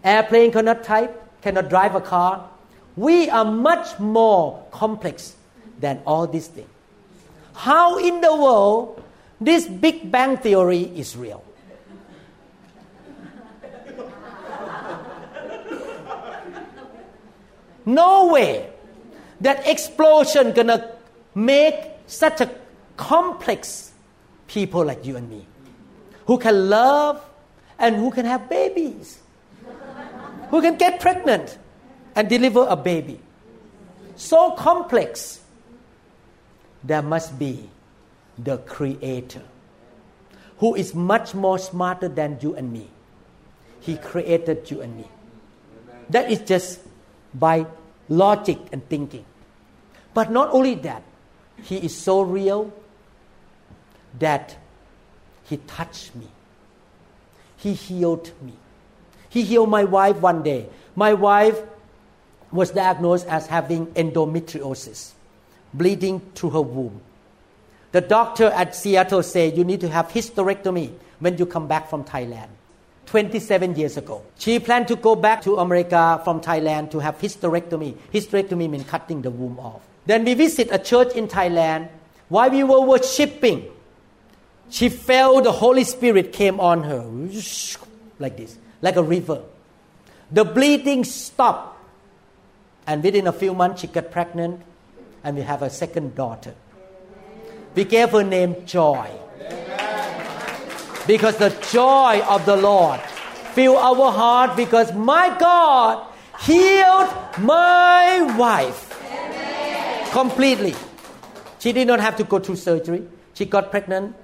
[0.04, 2.48] Airplane cannot type, cannot drive a car.
[2.96, 5.36] We are much more complex
[5.80, 6.70] than all these things.
[7.56, 9.02] How in the world
[9.42, 11.44] this Big Bang theory is real?
[17.86, 18.70] No way
[19.42, 20.92] that explosion gonna
[21.34, 21.76] make
[22.08, 22.50] such a
[22.98, 23.92] complex
[24.48, 25.46] people like you and me
[26.26, 27.24] who can love
[27.78, 29.20] and who can have babies,
[30.50, 31.58] who can get pregnant
[32.16, 33.20] and deliver a baby.
[34.16, 35.42] So complex,
[36.84, 37.70] there must be
[38.38, 39.44] the Creator
[40.58, 42.88] who is much more smarter than you and me.
[43.82, 45.08] He created you and me.
[46.10, 46.80] That is just
[47.38, 47.68] by
[48.10, 49.26] logic and thinking.
[50.14, 51.04] But not only that,
[51.64, 52.74] He is so real
[54.20, 54.58] that
[55.46, 56.28] he touched me.
[57.58, 58.54] He healed me.
[59.30, 60.68] He healed my wife one day.
[60.96, 61.62] My wife
[62.52, 65.12] was diagnosed as having endometriosis,
[65.74, 67.02] bleeding through her womb.
[67.92, 72.04] The doctor at Seattle said, You need to have hysterectomy when you come back from
[72.04, 72.50] Thailand.
[73.06, 74.24] 27 years ago.
[74.38, 77.96] She planned to go back to America from Thailand to have hysterectomy.
[78.14, 79.82] Hysterectomy means cutting the womb off.
[80.06, 81.90] Then we visit a church in Thailand.
[82.30, 83.66] While we were worshiping,
[84.70, 87.06] she felt the Holy Spirit came on her
[88.20, 89.42] like this, like a river.
[90.32, 91.74] The bleeding stopped.
[92.88, 94.62] And within a few months, she got pregnant,
[95.24, 96.54] and we have a second daughter.
[97.74, 99.10] We gave her name Joy.
[101.08, 103.00] Because the joy of the Lord
[103.54, 106.06] filled our heart because my God
[106.42, 108.92] healed my wife
[110.12, 110.76] completely.
[111.60, 113.08] She did not have to go through surgery.
[113.34, 114.16] She got pregnant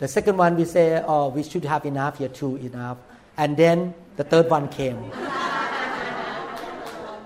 [0.00, 2.96] the second one we say, oh, we should have enough, here two enough.
[3.36, 4.96] And then the third one came.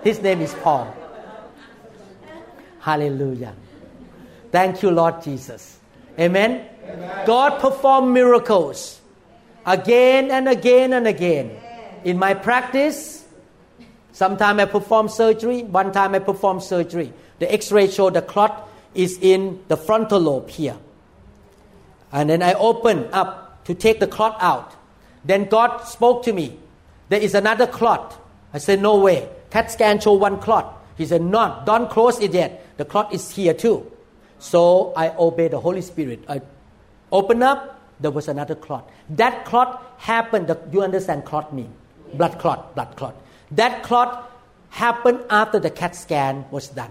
[0.02, 0.92] His name is Paul.
[2.80, 3.54] Hallelujah.
[4.50, 5.78] Thank you, Lord Jesus.
[6.18, 6.68] Amen.
[6.84, 7.26] Amen.
[7.26, 9.00] God performed miracles
[9.66, 11.50] again and again and again.
[12.04, 13.24] In my practice,
[14.12, 17.12] sometimes I perform surgery, one time I perform surgery.
[17.38, 20.76] The x ray showed the clot is in the frontal lobe here.
[22.12, 24.72] And then I open up to take the clot out.
[25.24, 26.58] Then God spoke to me.
[27.08, 28.20] there is another clot.
[28.52, 29.28] I said, no way.
[29.50, 30.84] CAT scan show one clot.
[30.96, 32.66] He said, No, don't close it yet.
[32.76, 33.90] The clot is here too.
[34.38, 36.24] So I obey the Holy Spirit.
[36.28, 36.40] I
[37.10, 38.90] open up, there was another clot.
[39.08, 41.72] That clot happened, you understand clot mean?
[42.12, 43.16] Blood clot, blood clot.
[43.50, 44.30] That clot
[44.68, 46.90] happened after the CAT scan was done.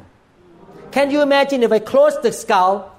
[0.89, 2.97] Can you imagine if I close the skull,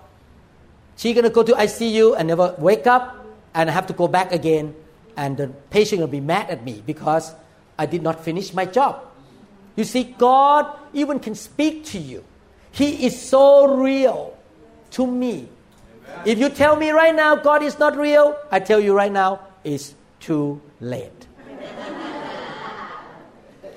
[0.97, 4.07] she's going to go to ICU and never wake up, and I have to go
[4.07, 4.77] back again,
[5.17, 7.35] and the patient will be mad at me because
[7.77, 9.03] I did not finish my job.
[9.75, 12.23] You see, God even can speak to you.
[12.71, 14.39] He is so real
[14.93, 15.49] to me.
[16.24, 19.40] If you tell me right now God is not real, I tell you right now,
[19.62, 21.26] it's too late.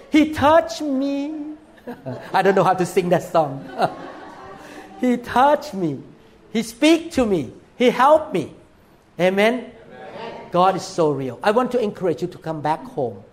[0.10, 1.54] he touched me.
[2.34, 3.68] I don't know how to sing that song.
[5.02, 6.02] he touched me.
[6.52, 7.52] He speak to me.
[7.78, 8.54] He helped me.
[9.20, 9.54] Amen?
[9.54, 10.42] Amen?
[10.52, 11.40] God is so real.
[11.44, 13.24] I want to encourage you to come back home.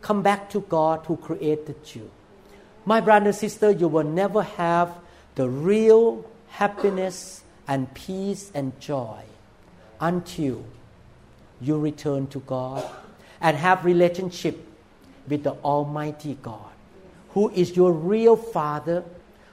[0.00, 2.10] Come back to God who created you.
[2.84, 4.92] My brother and sister, you will never have
[5.34, 9.22] the real happiness and peace and joy
[10.00, 10.64] until
[11.60, 12.84] you return to God
[13.40, 14.58] and have relationship
[15.28, 16.72] with the Almighty God,
[17.30, 19.04] who is your real Father,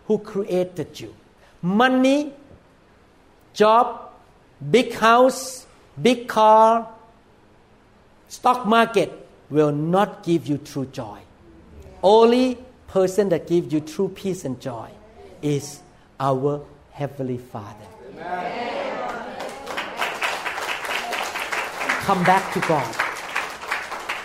[0.08, 1.16] who created you.
[1.62, 2.34] Money,
[3.54, 4.12] job,
[4.70, 5.66] big house,
[6.02, 6.90] big car,
[8.28, 9.12] stock market
[9.50, 11.20] will not give you true joy.
[12.04, 12.58] Only
[12.88, 14.90] person that gives you true peace and joy
[15.42, 15.80] is
[16.20, 17.91] our Heavenly Father.
[22.06, 22.96] Come back to God.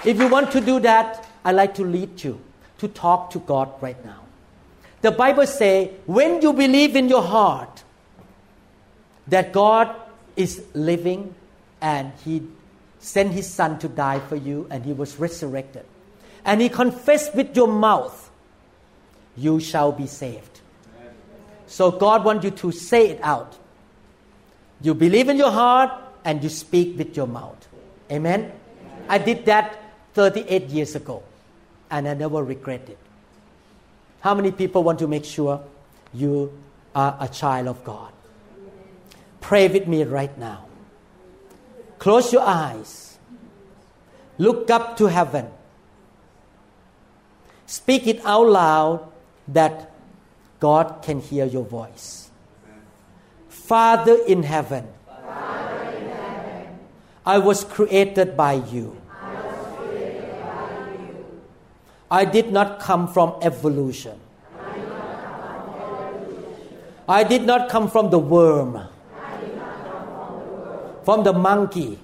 [0.04, 2.40] If you want to do that, I'd like to lead you
[2.78, 4.22] to talk to God right now.
[5.02, 7.84] The Bible says, when you believe in your heart
[9.28, 9.94] that God
[10.36, 11.34] is living
[11.80, 12.42] and He
[12.98, 15.84] sent His Son to die for you and He was resurrected,
[16.44, 18.30] and He confessed with your mouth,
[19.36, 20.60] you shall be saved.
[21.66, 23.56] So God wants you to say it out.
[24.80, 25.90] You believe in your heart
[26.24, 27.66] and you speak with your mouth.
[28.10, 28.52] Amen?
[29.08, 29.78] I did that
[30.14, 31.22] 38 years ago
[31.90, 32.98] and I never regret it.
[34.20, 35.62] How many people want to make sure
[36.12, 36.52] you
[36.94, 38.12] are a child of God?
[39.40, 40.66] Pray with me right now.
[41.98, 43.18] Close your eyes.
[44.38, 45.48] Look up to heaven.
[47.66, 49.12] Speak it out loud
[49.48, 49.90] that
[50.60, 52.25] God can hear your voice.
[53.66, 54.86] Father in heaven,
[57.26, 58.96] I was created by you.
[62.08, 64.20] I did not come from evolution.
[67.08, 68.86] I did not come from the worm,
[71.02, 71.98] from the monkey.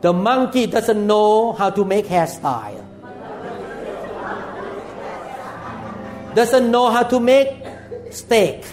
[0.00, 2.82] The monkey doesn't know how to make hairstyle.
[6.34, 7.54] Doesn't know how to make
[8.10, 8.64] steak.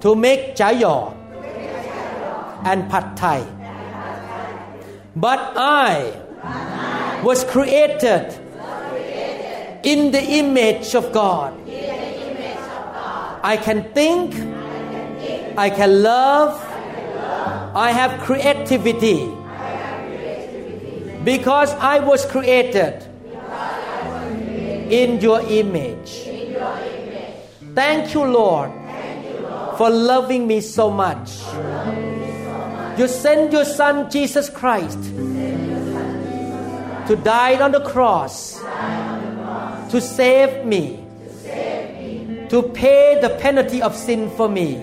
[0.00, 1.14] To make chayo
[2.64, 3.44] and pad thai.
[5.14, 6.12] But I
[7.22, 8.32] was created
[9.82, 11.54] in the image of God.
[13.42, 14.34] I can think,
[15.56, 16.54] I can love,
[17.74, 19.28] I have creativity.
[21.24, 23.04] Because I was created
[24.90, 26.28] in your image.
[27.74, 28.72] Thank you, Lord,
[29.80, 31.40] for loving me so much.
[32.98, 35.02] You sent your Son, Jesus Christ,
[37.08, 38.60] to die on the cross
[39.88, 41.02] to save me,
[42.50, 44.74] to pay the penalty of sin for me,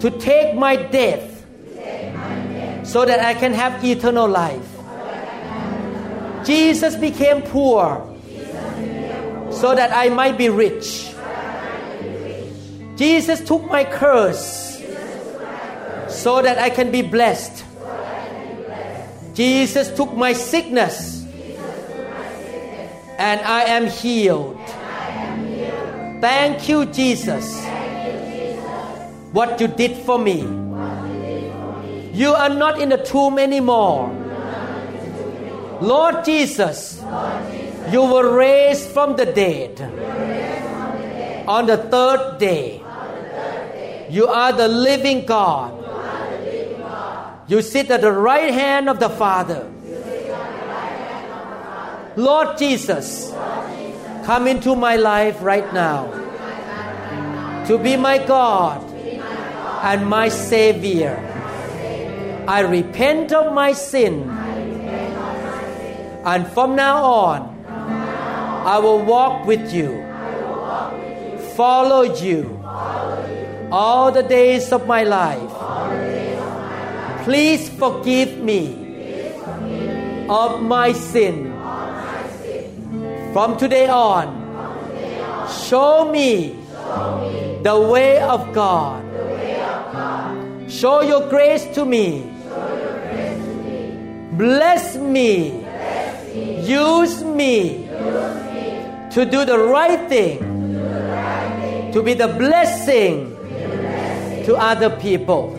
[0.00, 1.46] to take my death
[2.84, 4.68] so that I can have eternal life.
[6.44, 8.06] Jesus became poor
[9.50, 11.09] so that I might be rich.
[13.00, 14.76] Jesus took my curse
[16.10, 17.64] so that I can be blessed.
[19.32, 21.24] Jesus took my sickness
[23.16, 24.60] and I am healed.
[26.20, 27.64] Thank you, Jesus.
[29.32, 30.42] What you did for me.
[32.12, 34.12] You are not in the tomb anymore.
[35.80, 37.00] Lord Jesus,
[37.90, 39.80] you were raised from the dead
[41.48, 42.79] on the third day.
[44.10, 45.76] You are the living God.
[47.46, 49.70] You sit at the right hand of the Father.
[52.16, 53.30] Lord Jesus,
[54.24, 56.10] come into my life right now
[57.66, 58.82] to be my God
[59.82, 61.14] and my Savior.
[62.48, 64.28] I repent of my sin.
[66.24, 70.02] And from now on, I will walk with you,
[71.54, 72.59] follow you
[73.72, 75.50] all the days of my life.
[77.24, 78.76] Please forgive me
[80.28, 81.52] of my sin.
[83.32, 84.26] From today on,
[85.68, 86.56] show me
[87.62, 89.04] the way of God.
[90.68, 92.26] Show your grace to me.
[94.32, 95.62] Bless me.
[96.62, 97.86] Use me
[99.10, 100.38] to do the right thing,
[101.92, 103.36] to be the blessing
[104.46, 105.56] to other people.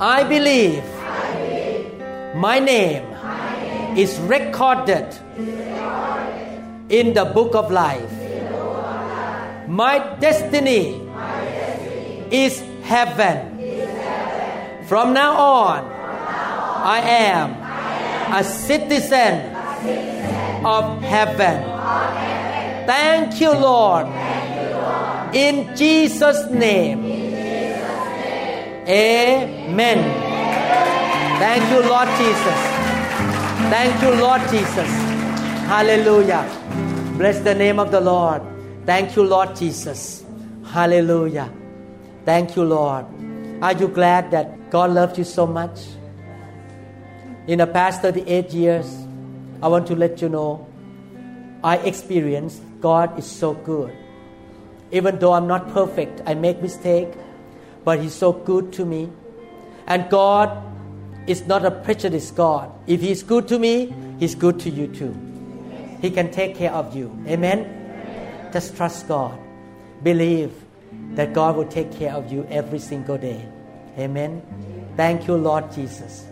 [0.00, 0.84] I believe
[2.36, 3.04] my name
[3.96, 5.08] is recorded
[6.88, 8.12] in the book of life.
[9.66, 11.02] My destiny
[12.30, 13.58] is heaven.
[14.86, 19.54] From now on, I am a citizen
[20.64, 21.64] of heaven.
[22.86, 24.06] Thank you, Lord.
[25.34, 27.17] In Jesus' name.
[28.88, 29.98] Amen.
[31.38, 32.60] Thank you, Lord Jesus.
[33.68, 34.88] Thank you, Lord Jesus.
[35.68, 36.48] Hallelujah.
[37.18, 38.40] Bless the name of the Lord.
[38.86, 40.24] Thank you, Lord Jesus.
[40.64, 41.52] Hallelujah.
[42.24, 43.04] Thank you, Lord.
[43.60, 45.80] Are you glad that God loved you so much?
[47.46, 48.86] In the past 38 years,
[49.60, 50.66] I want to let you know
[51.62, 53.92] I experienced God is so good.
[54.92, 57.08] Even though I'm not perfect, I make mistake,
[57.84, 59.10] but He's so good to me.
[59.86, 60.62] And God
[61.26, 62.70] is not a prejudiced God.
[62.86, 65.16] If He's good to me, He's good to you too.
[66.00, 67.10] He can take care of you.
[67.26, 68.50] Amen.
[68.52, 69.38] Just trust God.
[70.02, 70.52] Believe
[71.14, 73.46] that God will take care of you every single day.
[73.98, 74.42] Amen.
[74.96, 76.24] Thank you, Lord Jesus.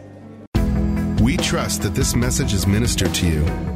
[1.21, 3.76] We trust that this message is ministered to you.